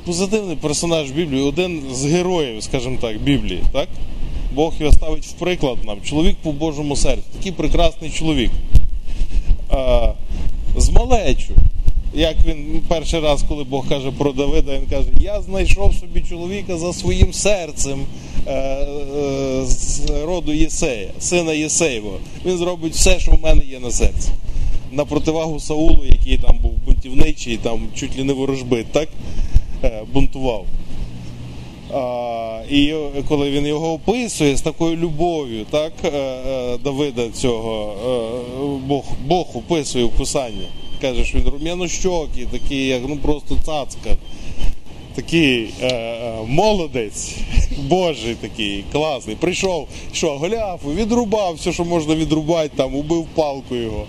позитивний 0.06 0.56
персонаж 0.56 1.12
Біблії, 1.12 1.42
один 1.42 1.82
з 1.92 2.06
героїв, 2.06 2.64
скажімо 2.64 2.98
так, 3.02 3.22
Біблії. 3.22 3.62
так? 3.74 3.88
Бог 4.54 4.74
його 4.80 4.92
ставить 4.92 5.26
в 5.26 5.32
приклад 5.32 5.78
нам. 5.86 5.98
Чоловік 6.02 6.36
по 6.42 6.52
Божому 6.52 6.96
серцю. 6.96 7.24
Такий 7.38 7.52
прекрасний 7.52 8.10
чоловік. 8.10 8.52
Е, 9.74 10.14
з 10.78 10.90
малечу. 10.90 11.54
Як 12.20 12.36
він 12.46 12.82
перший 12.88 13.20
раз, 13.20 13.44
коли 13.50 13.64
Бог 13.64 13.88
каже 13.90 14.12
про 14.12 14.32
Давида, 14.32 14.72
він 14.74 14.86
каже: 14.90 15.10
Я 15.20 15.42
знайшов 15.42 15.94
собі 15.96 16.22
чоловіка 16.30 16.78
за 16.78 16.94
своїм 16.94 17.34
серцем 17.34 18.00
е, 18.48 18.52
е, 18.52 19.66
з 19.66 20.10
роду 20.26 20.54
Єсея, 20.54 21.10
сина 21.20 21.54
Єсеєва. 21.54 22.12
Він 22.46 22.58
зробить 22.58 22.94
все, 22.94 23.20
що 23.20 23.32
в 23.32 23.42
мене 23.44 23.62
є 23.72 23.80
на 23.80 23.92
серці. 23.92 24.30
На 24.92 25.06
противагу 25.06 25.60
Саулу, 25.60 26.06
який 26.06 26.38
там 26.38 26.58
був 26.62 26.72
бунтівничий, 26.86 27.58
там 27.58 27.80
чуть 27.96 28.18
ли 28.18 28.24
не 28.24 28.34
ворожбит, 28.34 28.88
так? 28.92 29.10
Е, 29.84 30.02
бунтував. 30.14 30.66
А, 31.94 32.62
і 32.70 32.94
коли 33.28 33.52
він 33.52 33.66
його 33.66 33.94
описує 33.94 34.58
з 34.58 34.62
такою 34.62 34.96
любов'ю, 34.96 35.66
так, 35.70 35.94
Давида 36.84 37.30
цього, 37.30 37.96
Бог, 38.88 39.04
Бог 39.28 39.46
описує 39.54 40.06
в 40.06 40.10
писанні. 40.10 40.68
Каже, 41.02 41.26
що 41.26 41.38
він 41.38 41.48
рум'янощокий, 41.48 42.46
такий, 42.46 42.88
як 42.88 43.02
ну 43.08 43.18
просто 43.18 43.56
цацка. 43.66 44.18
Такий 45.16 45.70
е, 45.82 45.88
е, 45.88 46.34
молодець, 46.48 47.36
божий 47.78 48.36
такий, 48.36 48.84
класний. 48.92 49.36
Прийшов, 49.36 49.88
що, 50.14 50.38
голяфу, 50.38 50.94
відрубав 50.94 51.54
все, 51.54 51.72
що 51.72 51.86
можна 51.86 52.16
відрубати, 52.16 52.72
там, 52.76 52.96
убив 52.96 53.28
палку 53.36 53.76
його. 53.76 54.06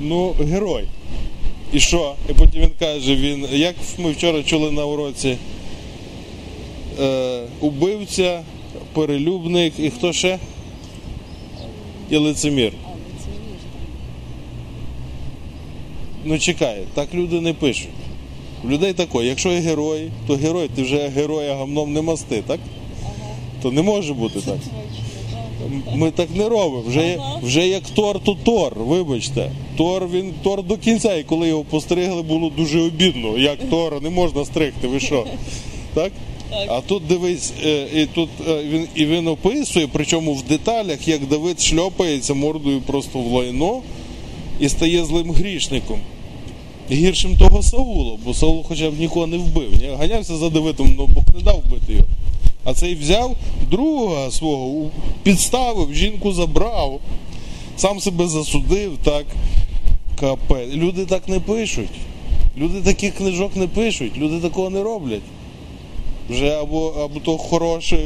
Ну, 0.00 0.34
герой. 0.40 0.84
І 1.72 1.80
що? 1.80 2.14
І 2.30 2.32
потім 2.32 2.62
він 2.62 2.70
каже, 2.78 3.16
він, 3.16 3.46
як 3.52 3.74
ми 3.98 4.10
вчора 4.10 4.42
чули 4.42 4.70
на 4.70 4.84
уроці, 4.84 5.36
е, 7.00 7.42
убивця, 7.60 8.42
перелюбник 8.92 9.72
і 9.78 9.90
хто 9.90 10.12
ще? 10.12 10.38
І 12.10 12.16
лицемір. 12.16 12.72
Ну 16.24 16.38
чекай, 16.38 16.82
так 16.94 17.14
люди 17.14 17.40
не 17.40 17.54
пишуть. 17.54 17.88
У 18.64 18.68
людей 18.68 18.92
тако, 18.92 19.22
якщо 19.22 19.52
є 19.52 19.60
герой, 19.60 20.10
то 20.26 20.34
герой, 20.34 20.68
ти 20.74 20.82
вже 20.82 21.08
героя 21.08 21.54
гамном 21.54 21.92
не 21.92 22.02
масти, 22.02 22.42
так? 22.46 22.60
То 23.62 23.72
не 23.72 23.82
може 23.82 24.14
бути 24.14 24.40
так. 24.40 24.58
Ми 25.94 26.10
так 26.10 26.28
не 26.34 26.48
робимо. 26.48 26.82
Вже, 26.86 27.00
є- 27.06 27.20
вже 27.42 27.68
як 27.68 27.82
Тор, 27.82 28.20
то 28.24 28.36
Тор, 28.44 28.72
вибачте. 28.78 29.50
Тор, 29.76 30.08
він 30.08 30.32
Тор 30.42 30.62
до 30.62 30.76
кінця, 30.76 31.16
і 31.16 31.22
коли 31.22 31.48
його 31.48 31.64
постригли, 31.64 32.22
було 32.22 32.50
дуже 32.56 32.80
обідно. 32.80 33.38
Як 33.38 33.58
Тора 33.70 34.00
не 34.00 34.10
можна 34.10 34.44
стригти, 34.44 34.88
ви 34.88 35.00
що? 35.00 35.26
Так? 35.94 36.12
А 36.68 36.80
тут 36.80 37.06
дивись, 37.06 37.52
е, 37.64 37.86
і 37.94 38.06
тут 38.06 38.28
е, 38.48 38.64
він 38.70 38.88
і 38.94 39.06
він 39.06 39.28
описує, 39.28 39.88
причому 39.92 40.34
в 40.34 40.42
деталях, 40.42 41.08
як 41.08 41.26
Давид 41.26 41.60
шльопається 41.60 42.34
мордою 42.34 42.80
просто 42.80 43.18
в 43.18 43.26
лайно 43.32 43.82
і 44.60 44.68
стає 44.68 45.04
злим 45.04 45.30
грішником. 45.30 46.00
Гіршим 46.90 47.36
того 47.36 47.62
Саула, 47.62 48.16
бо 48.24 48.34
Саул 48.34 48.64
хоча 48.68 48.90
б 48.90 48.98
нікого 48.98 49.26
не 49.26 49.36
вбив. 49.36 49.70
Ні? 49.82 49.88
Ганявся 49.98 50.36
за 50.36 50.50
Давидом, 50.50 50.94
але 50.98 51.06
Бог 51.06 51.24
не 51.36 51.42
дав 51.42 51.62
вбити 51.66 51.92
його. 51.92 52.04
А 52.64 52.74
цей 52.74 52.94
взяв 52.94 53.36
друга 53.70 54.30
свого, 54.30 54.90
підставив, 55.22 55.94
жінку 55.94 56.32
забрав, 56.32 57.00
сам 57.76 58.00
себе 58.00 58.28
засудив, 58.28 58.92
так. 59.02 59.26
Капець. 60.20 60.72
Люди 60.74 61.04
так 61.04 61.28
не 61.28 61.40
пишуть. 61.40 61.90
Люди 62.56 62.80
таких 62.80 63.14
книжок 63.14 63.56
не 63.56 63.68
пишуть, 63.68 64.16
люди 64.16 64.40
такого 64.40 64.70
не 64.70 64.82
роблять. 64.82 65.22
Вже 66.28 66.60
або, 66.60 66.88
або 66.88 67.20
то 67.20 67.38
хороше, 67.38 67.98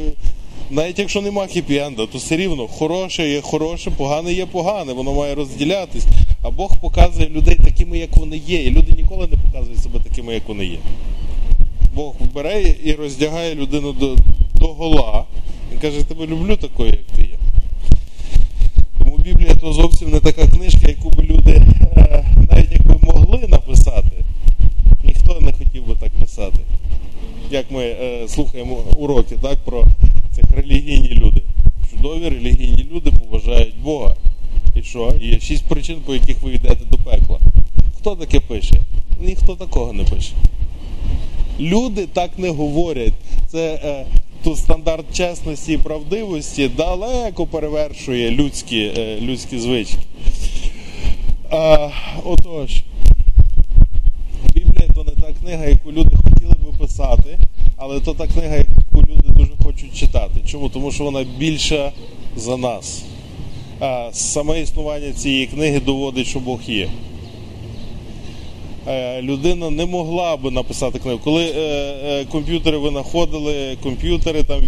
навіть 0.69 0.99
якщо 0.99 1.21
нема 1.21 1.43
хіпі-енда, 1.43 2.07
то 2.07 2.17
все 2.17 2.37
рівно 2.37 2.67
хороше 2.67 3.29
є 3.29 3.41
хороше, 3.41 3.91
погане 3.91 4.33
є 4.33 4.45
погане, 4.45 4.93
воно 4.93 5.13
має 5.13 5.35
розділятись. 5.35 6.03
А 6.43 6.51
Бог 6.51 6.77
показує 6.77 7.29
людей 7.29 7.55
такими, 7.55 7.97
як 7.97 8.17
вони 8.17 8.37
є. 8.37 8.63
І 8.63 8.69
люди 8.69 8.93
ніколи 8.97 9.27
не 9.27 9.37
показують 9.37 9.83
себе 9.83 9.99
такими, 9.99 10.33
як 10.33 10.47
вони 10.47 10.65
є. 10.65 10.77
Бог 11.95 12.15
бере 12.33 12.75
і 12.83 12.93
роздягає 12.93 13.55
людину 13.55 13.93
до, 13.93 14.15
до 14.55 14.67
гола. 14.67 15.25
Він 15.71 15.79
каже, 15.79 16.03
тебе 16.03 16.27
люблю 16.27 16.55
такою, 16.55 16.89
як 16.89 17.01
ти 17.15 17.21
є. 17.21 17.37
Тому 18.97 19.17
Біблія 19.17 19.55
то 19.55 19.73
зовсім 19.73 20.09
не 20.09 20.19
така 20.19 20.47
книжка, 20.47 20.87
яку 20.87 21.09
би 21.09 21.23
люди 21.23 21.61
е, 21.97 22.25
навіть 22.51 22.71
якби 22.71 22.95
могли 23.01 23.47
написати, 23.47 24.23
ніхто 25.03 25.39
не 25.39 25.51
хотів 25.51 25.87
би 25.87 25.95
так 25.95 26.11
писати. 26.11 26.59
Як 27.51 27.71
ми 27.71 27.83
е, 27.83 28.27
слухаємо 28.27 28.77
уроки 28.97 29.35
так, 29.41 29.57
про 29.65 29.85
цих 30.35 30.45
релігійні 30.51 31.09
люди. 31.09 31.41
Чудові 31.91 32.29
релігійні 32.29 32.87
люди 32.91 33.11
поважають 33.11 33.75
Бога. 33.83 34.15
Що? 34.93 35.13
Є 35.21 35.39
шість 35.39 35.63
причин, 35.63 35.97
по 36.05 36.13
яких 36.13 36.43
ви 36.43 36.53
йдете 36.53 36.85
до 36.91 36.97
пекла. 36.97 37.39
Хто 37.97 38.15
таке 38.15 38.39
пише? 38.39 38.75
Ніхто 39.21 39.55
такого 39.55 39.93
не 39.93 40.03
пише. 40.03 40.31
Люди 41.59 42.07
так 42.13 42.31
не 42.37 42.49
говорять. 42.49 43.13
Це 43.47 43.79
е, 43.83 44.05
тут 44.43 44.57
стандарт 44.57 45.05
чесності 45.13 45.73
і 45.73 45.77
правдивості 45.77 46.67
далеко 46.67 47.45
перевершує 47.45 48.31
людські, 48.31 48.93
е, 48.97 49.17
людські 49.21 49.59
звички. 49.59 49.97
А, 51.49 51.89
отож, 52.23 52.81
Біблія 54.53 54.89
то 54.95 55.03
не 55.03 55.11
та 55.11 55.33
книга, 55.41 55.65
яку 55.65 55.91
люди 55.91 56.15
хотіли 56.15 56.53
би 56.65 56.77
писати, 56.79 57.39
але 57.77 57.99
то 57.99 58.13
та 58.13 58.27
книга, 58.27 58.55
яку 58.55 59.07
люди 59.11 59.27
дуже 59.27 59.51
хочуть 59.63 59.95
читати. 59.95 60.41
Чому? 60.45 60.69
Тому 60.69 60.91
що 60.91 61.03
вона 61.03 61.25
більша 61.37 61.91
за 62.35 62.57
нас. 62.57 63.03
А 63.85 64.09
саме 64.13 64.61
існування 64.61 65.11
цієї 65.13 65.47
книги 65.47 65.79
доводить, 65.79 66.27
що 66.27 66.39
Бог 66.39 66.59
є. 66.67 66.89
Е, 68.87 69.21
Людина 69.21 69.69
не 69.69 69.85
могла 69.85 70.37
би 70.37 70.51
написати 70.51 70.99
книгу. 70.99 71.19
Коли 71.23 71.43
е, 71.43 71.59
е, 72.05 72.25
комп'ютери 72.25 72.77
винаходили, 72.77 73.77
комп'ютери 73.83 74.43
там 74.43 74.61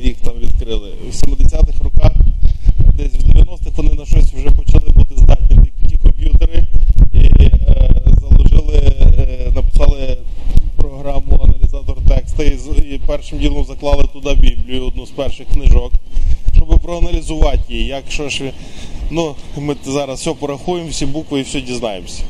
їх 0.00 0.16
там 0.16 0.34
відкрили 0.38 0.90
в 1.10 1.14
70-х 1.14 1.84
роках, 1.84 2.12
десь 2.94 3.12
в 3.12 3.30
90-х 3.30 3.70
вони 3.76 3.90
на 3.94 4.04
щось 4.06 4.32
вже 4.32 4.50
почали 4.50 4.88
бути 4.96 5.14
здатні 5.16 5.56
ті- 5.88 5.96
комп'ютери 5.96 6.62
і 7.12 7.18
заложили, 8.20 8.92
написали 9.54 10.16
програму 10.76 11.40
аналізатор 11.44 11.96
текста 12.08 12.42
і, 12.44 12.58
і 12.94 13.00
першим 13.06 13.38
ділом 13.38 13.64
заклали 13.64 14.04
туди 14.12 14.34
Біблію, 14.34 14.86
одну 14.86 15.06
з 15.06 15.10
перших 15.10 15.46
книжок, 15.46 15.92
щоб 16.68 16.80
проаналізувати 16.80 17.62
її. 17.68 17.86
Як 17.86 18.04
що 18.08 18.28
ж, 18.28 18.52
ну, 19.10 19.34
ми 19.56 19.76
зараз 19.84 20.20
все 20.20 20.32
порахуємо, 20.34 20.88
всі 20.88 21.06
букви 21.06 21.40
і 21.40 21.42
все 21.42 21.60
дізнаємося. 21.60 22.22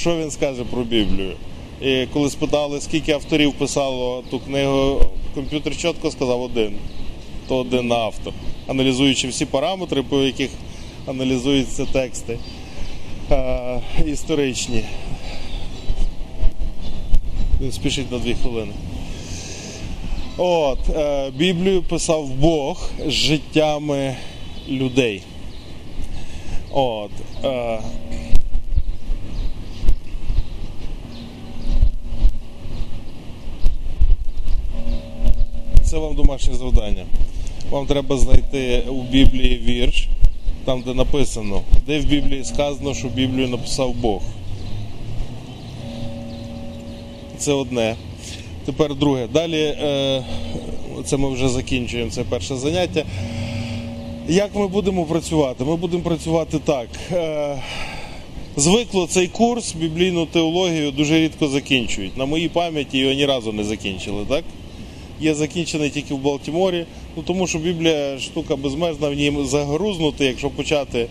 Що 0.00 0.16
він 0.16 0.30
скаже 0.30 0.64
про 0.64 0.82
Біблію? 0.82 1.32
І 1.82 2.06
коли 2.12 2.30
спитали, 2.30 2.80
скільки 2.80 3.12
авторів 3.12 3.52
писало 3.52 4.22
ту 4.30 4.38
книгу, 4.38 5.00
комп'ютер 5.34 5.76
чітко 5.76 6.10
сказав 6.10 6.42
один. 6.42 6.74
То 7.48 7.56
один 7.56 7.92
автор, 7.92 8.32
аналізуючи 8.66 9.28
всі 9.28 9.44
параметри, 9.44 10.02
по 10.02 10.20
яких 10.20 10.50
аналізуються 11.06 11.86
тексти 11.92 12.38
е, 13.30 13.80
історичні. 14.06 14.84
Він 17.60 17.72
спішить 17.72 18.12
на 18.12 18.18
дві 18.18 18.34
хвилини. 18.34 18.72
От, 20.36 20.78
е, 20.88 21.30
Біблію 21.30 21.82
писав 21.82 22.28
Бог 22.28 22.90
життями 23.06 24.16
людей. 24.68 25.22
От, 26.72 27.10
е, 27.44 27.80
це 35.82 35.98
вам 35.98 36.14
домашнє 36.14 36.54
завдання. 36.54 37.04
Вам 37.70 37.86
треба 37.86 38.16
знайти 38.16 38.82
у 38.88 39.02
Біблії 39.02 39.58
вірш, 39.58 40.08
там 40.64 40.82
де 40.82 40.94
написано, 40.94 41.60
де 41.86 42.00
в 42.00 42.04
Біблії 42.04 42.44
сказано, 42.44 42.94
що 42.94 43.08
Біблію 43.08 43.48
написав 43.48 43.94
Бог. 43.94 44.22
Це 47.38 47.52
одне. 47.52 47.96
Тепер 48.64 48.94
друге. 48.94 49.28
Далі 49.32 49.60
е, 49.60 50.24
це 51.04 51.16
ми 51.16 51.30
вже 51.30 51.48
закінчуємо 51.48 52.10
це 52.10 52.24
перше 52.24 52.56
заняття. 52.56 53.04
Як 54.28 54.54
ми 54.54 54.68
будемо 54.68 55.04
працювати? 55.04 55.64
Ми 55.64 55.76
будемо 55.76 56.02
працювати 56.02 56.58
так. 56.64 56.88
Е, 57.12 57.62
звикло 58.56 59.06
цей 59.06 59.28
курс 59.28 59.74
біблійну 59.74 60.26
теологію 60.26 60.90
дуже 60.90 61.20
рідко 61.20 61.48
закінчують. 61.48 62.16
На 62.16 62.26
моїй 62.26 62.48
пам'яті 62.48 62.98
його 62.98 63.12
ні 63.12 63.26
разу 63.26 63.52
не 63.52 63.64
закінчили, 63.64 64.24
так? 64.28 64.44
Є 65.20 65.34
закінчений 65.34 65.90
тільки 65.90 66.14
в 66.14 66.18
Балтіморі, 66.18 66.86
ну 67.16 67.22
тому 67.22 67.46
що 67.46 67.58
Біблія 67.58 68.18
штука 68.18 68.56
безмежна, 68.56 69.08
в 69.08 69.14
ній 69.14 69.32
загрузнути, 69.44 70.24
якщо 70.24 70.50
почати 70.50 71.06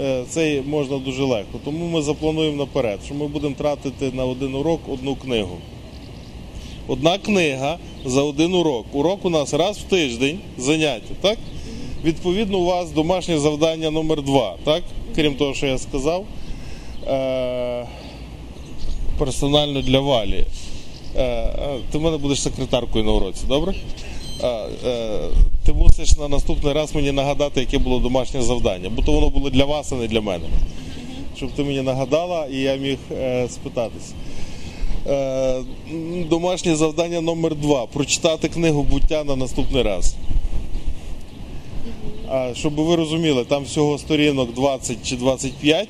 е, 0.00 0.24
це 0.28 0.62
можна 0.66 0.98
дуже 0.98 1.22
легко. 1.22 1.58
Тому 1.64 1.86
ми 1.86 2.02
заплануємо 2.02 2.56
наперед, 2.56 2.98
що 3.04 3.14
ми 3.14 3.26
будемо 3.26 3.54
тратити 3.54 4.10
на 4.12 4.24
один 4.24 4.54
урок 4.54 4.80
одну 4.88 5.14
книгу. 5.16 5.56
Одна 6.88 7.18
книга 7.18 7.78
за 8.04 8.22
один 8.22 8.54
урок. 8.54 8.86
Урок 8.94 9.24
у 9.24 9.28
нас 9.28 9.52
раз 9.52 9.78
в 9.78 9.82
тиждень 9.82 10.40
заняття, 10.58 11.14
так? 11.20 11.38
Відповідно, 12.04 12.58
у 12.58 12.64
вас 12.64 12.90
домашнє 12.90 13.38
завдання 13.38 13.90
номер 13.90 14.22
два, 14.22 14.54
так? 14.64 14.82
Крім 15.14 15.34
того, 15.34 15.54
що 15.54 15.66
я 15.66 15.78
сказав. 15.78 16.24
Е- 17.06 17.86
персонально 19.18 19.82
для 19.82 20.00
Валі. 20.00 20.44
Е, 21.16 21.22
е, 21.22 21.78
ти 21.92 21.98
в 21.98 22.02
мене 22.02 22.16
будеш 22.16 22.42
секретаркою 22.42 23.04
на 23.04 23.12
уроці, 23.12 23.44
добре? 23.48 23.74
Ти 25.66 25.72
мусиш 25.72 26.16
на 26.16 26.28
наступний 26.28 26.72
раз 26.72 26.94
мені 26.94 27.12
нагадати, 27.12 27.60
яке 27.60 27.78
було 27.78 27.98
домашнє 27.98 28.42
завдання, 28.42 28.90
бо 28.90 29.02
то 29.02 29.12
воно 29.12 29.30
було 29.30 29.50
для 29.50 29.64
вас, 29.64 29.92
а 29.92 29.94
не 29.94 30.06
для 30.06 30.20
мене. 30.20 30.44
Щоб 31.36 31.50
ти 31.50 31.64
мені 31.64 31.82
нагадала 31.82 32.46
і 32.46 32.56
я 32.56 32.76
міг 32.76 32.98
спитатись. 33.48 34.12
Е, 35.08 35.62
домашнє 36.30 36.76
завдання 36.76 37.20
номер 37.20 37.54
два 37.54 37.86
прочитати 37.86 38.48
книгу 38.48 38.82
буття 38.82 39.24
на 39.24 39.36
наступний 39.36 39.82
раз. 39.82 40.14
А, 42.28 42.54
щоб 42.54 42.74
ви 42.74 42.96
розуміли, 42.96 43.44
там 43.44 43.64
всього 43.64 43.98
сторінок 43.98 44.54
20 44.54 44.96
чи 45.08 45.16
25, 45.16 45.88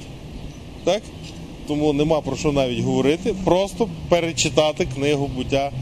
так? 0.85 1.03
Тому 1.69 1.93
нема 1.93 2.21
про 2.21 2.37
що 2.37 2.53
навіть 2.53 2.81
говорити. 2.81 3.35
Просто 3.45 3.89
перечитати 4.09 4.87
книгу 4.95 5.31
буття 5.37 5.73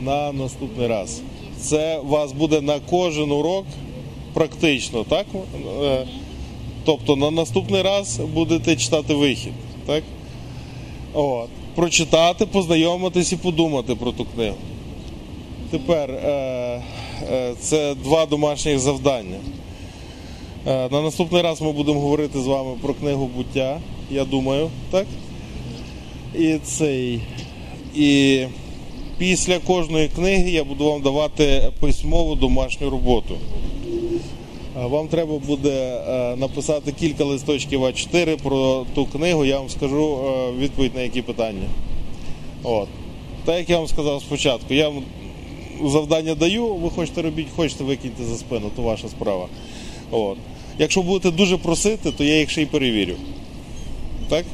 на 0.00 0.32
наступний 0.32 0.86
раз. 0.86 1.20
Це 1.60 2.00
вас 2.04 2.32
буде 2.32 2.60
на 2.60 2.80
кожен 2.90 3.32
урок 3.32 3.64
практично, 4.32 5.04
так? 5.04 5.26
Е, 5.82 6.06
Тобто 6.84 7.16
на 7.16 7.30
наступний 7.30 7.82
раз 7.82 8.20
будете 8.34 8.76
читати 8.76 9.14
вихід. 9.14 9.52
Так? 9.86 10.02
От. 11.14 11.48
Прочитати, 11.76 12.46
познайомитись 12.46 13.32
і 13.32 13.36
подумати 13.36 13.94
про 13.94 14.12
ту 14.12 14.24
книгу. 14.24 14.56
Тепер 15.70 16.10
е, 16.10 16.30
е, 17.32 17.54
це 17.60 17.94
два 17.94 18.26
домашніх 18.26 18.78
завдання. 18.78 19.36
Е, 20.66 20.88
на 20.90 21.02
наступний 21.02 21.42
раз 21.42 21.62
ми 21.62 21.72
будемо 21.72 22.00
говорити 22.00 22.40
з 22.40 22.46
вами 22.46 22.70
про 22.82 22.94
книгу 22.94 23.30
буття, 23.36 23.80
я 24.10 24.24
думаю, 24.24 24.70
так? 24.90 25.06
І 26.38 26.54
цей. 26.64 27.20
І 27.94 28.42
після 29.18 29.58
кожної 29.58 30.08
книги 30.08 30.50
я 30.50 30.64
буду 30.64 30.84
вам 30.84 31.02
давати 31.02 31.72
письмову 31.80 32.34
домашню 32.34 32.90
роботу. 32.90 33.34
Е, 34.76 34.86
Вам 34.86 35.08
треба 35.08 35.38
буде 35.38 36.02
е, 36.08 36.36
написати 36.36 36.92
кілька 36.92 37.24
листочків 37.24 37.84
А4 37.84 38.42
про 38.42 38.86
ту 38.94 39.06
книгу, 39.06 39.44
я 39.44 39.58
вам 39.58 39.68
скажу 39.68 40.18
е, 40.18 40.52
відповідь 40.58 40.94
на 40.94 41.00
які 41.00 41.22
питання. 41.22 41.68
От. 42.62 42.88
Так 43.44 43.58
як 43.58 43.70
я 43.70 43.78
вам 43.78 43.88
сказав 43.88 44.20
спочатку, 44.22 44.74
я 44.74 44.88
вам 44.88 45.02
завдання 45.84 46.34
даю, 46.34 46.74
ви 46.74 46.90
хочете 46.90 47.22
робіть, 47.22 47.46
хочете 47.56 47.84
викиньте 47.84 48.24
за 48.24 48.36
спину, 48.36 48.70
то 48.76 48.82
ваша 48.82 49.08
справа. 49.08 49.46
От. 50.10 50.36
Якщо 50.78 51.02
будете 51.02 51.30
дуже 51.36 51.56
просити, 51.56 52.12
то 52.12 52.24
я 52.24 52.38
їх 52.38 52.50
ще 52.50 52.62
й 52.62 52.66
перевірю. 52.66 53.14
Так? 54.28 54.44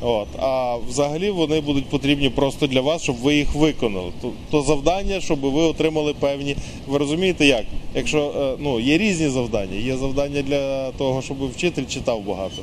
От. 0.00 0.28
А 0.38 0.76
взагалі 0.88 1.30
вони 1.30 1.60
будуть 1.60 1.86
потрібні 1.86 2.30
просто 2.30 2.66
для 2.66 2.80
вас, 2.80 3.02
щоб 3.02 3.16
ви 3.16 3.34
їх 3.34 3.54
виконали. 3.54 4.12
То, 4.22 4.30
то 4.50 4.62
завдання, 4.62 5.20
щоб 5.20 5.40
ви 5.40 5.62
отримали 5.62 6.14
певні. 6.14 6.56
Ви 6.86 6.98
розумієте 6.98 7.46
як? 7.46 7.64
Якщо 7.94 8.32
е, 8.40 8.56
ну, 8.58 8.80
є 8.80 8.98
різні 8.98 9.28
завдання, 9.28 9.76
є 9.76 9.96
завдання 9.96 10.42
для 10.42 10.90
того, 10.90 11.22
щоб 11.22 11.50
вчитель 11.50 11.84
читав 11.88 12.20
багато. 12.20 12.62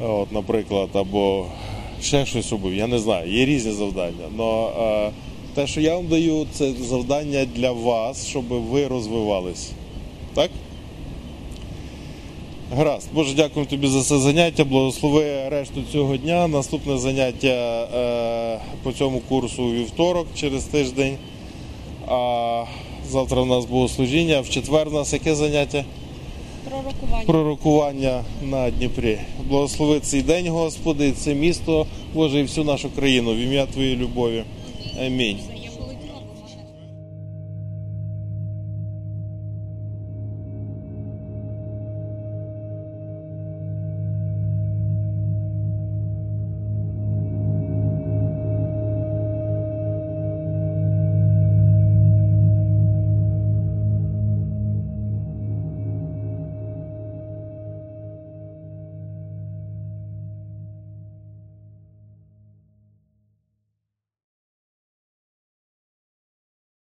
От, 0.00 0.32
наприклад, 0.32 0.88
або 0.92 1.46
ще 2.02 2.26
щось 2.26 2.52
робив, 2.52 2.74
я 2.74 2.86
не 2.86 2.98
знаю, 2.98 3.32
є 3.32 3.46
різні 3.46 3.72
завдання. 3.72 4.28
Но 4.36 4.70
е, 4.80 5.10
те, 5.54 5.66
що 5.66 5.80
я 5.80 5.96
вам 5.96 6.06
даю, 6.06 6.46
це 6.52 6.72
завдання 6.72 7.46
для 7.56 7.72
вас, 7.72 8.26
щоб 8.26 8.44
ви 8.44 8.86
розвивались. 8.86 9.70
Так? 10.34 10.50
Гаразд, 12.76 13.08
Боже, 13.14 13.34
дякую 13.34 13.66
тобі 13.66 13.86
за 13.86 14.02
це 14.02 14.18
заняття. 14.18 14.64
Благослови 14.64 15.48
решту 15.48 15.82
цього 15.92 16.16
дня. 16.16 16.48
Наступне 16.48 16.98
заняття 16.98 17.88
е, 17.94 18.60
по 18.82 18.92
цьому 18.92 19.20
курсу 19.20 19.62
у 19.62 19.72
вівторок 19.72 20.26
через 20.34 20.64
тиждень. 20.64 21.16
А 22.08 22.64
завтра 23.10 23.42
в 23.42 23.46
нас 23.46 23.64
богослужіння. 23.64 24.40
В 24.40 24.48
четвер 24.48 24.88
у 24.88 24.90
нас 24.90 25.12
яке 25.12 25.34
заняття? 25.34 25.84
Пророкування. 26.68 27.24
Пророкування 27.26 28.24
на 28.42 28.70
Дніпрі. 28.70 29.18
Благослови 29.48 30.00
цей 30.00 30.22
день, 30.22 30.48
Господи, 30.48 31.12
це 31.12 31.34
місто, 31.34 31.86
Боже, 32.14 32.40
і 32.40 32.42
всю 32.42 32.64
нашу 32.64 32.90
країну 32.90 33.34
в 33.34 33.38
ім'я 33.38 33.66
Твоєї 33.66 33.96
любові. 33.96 34.44
Амінь. 35.06 35.38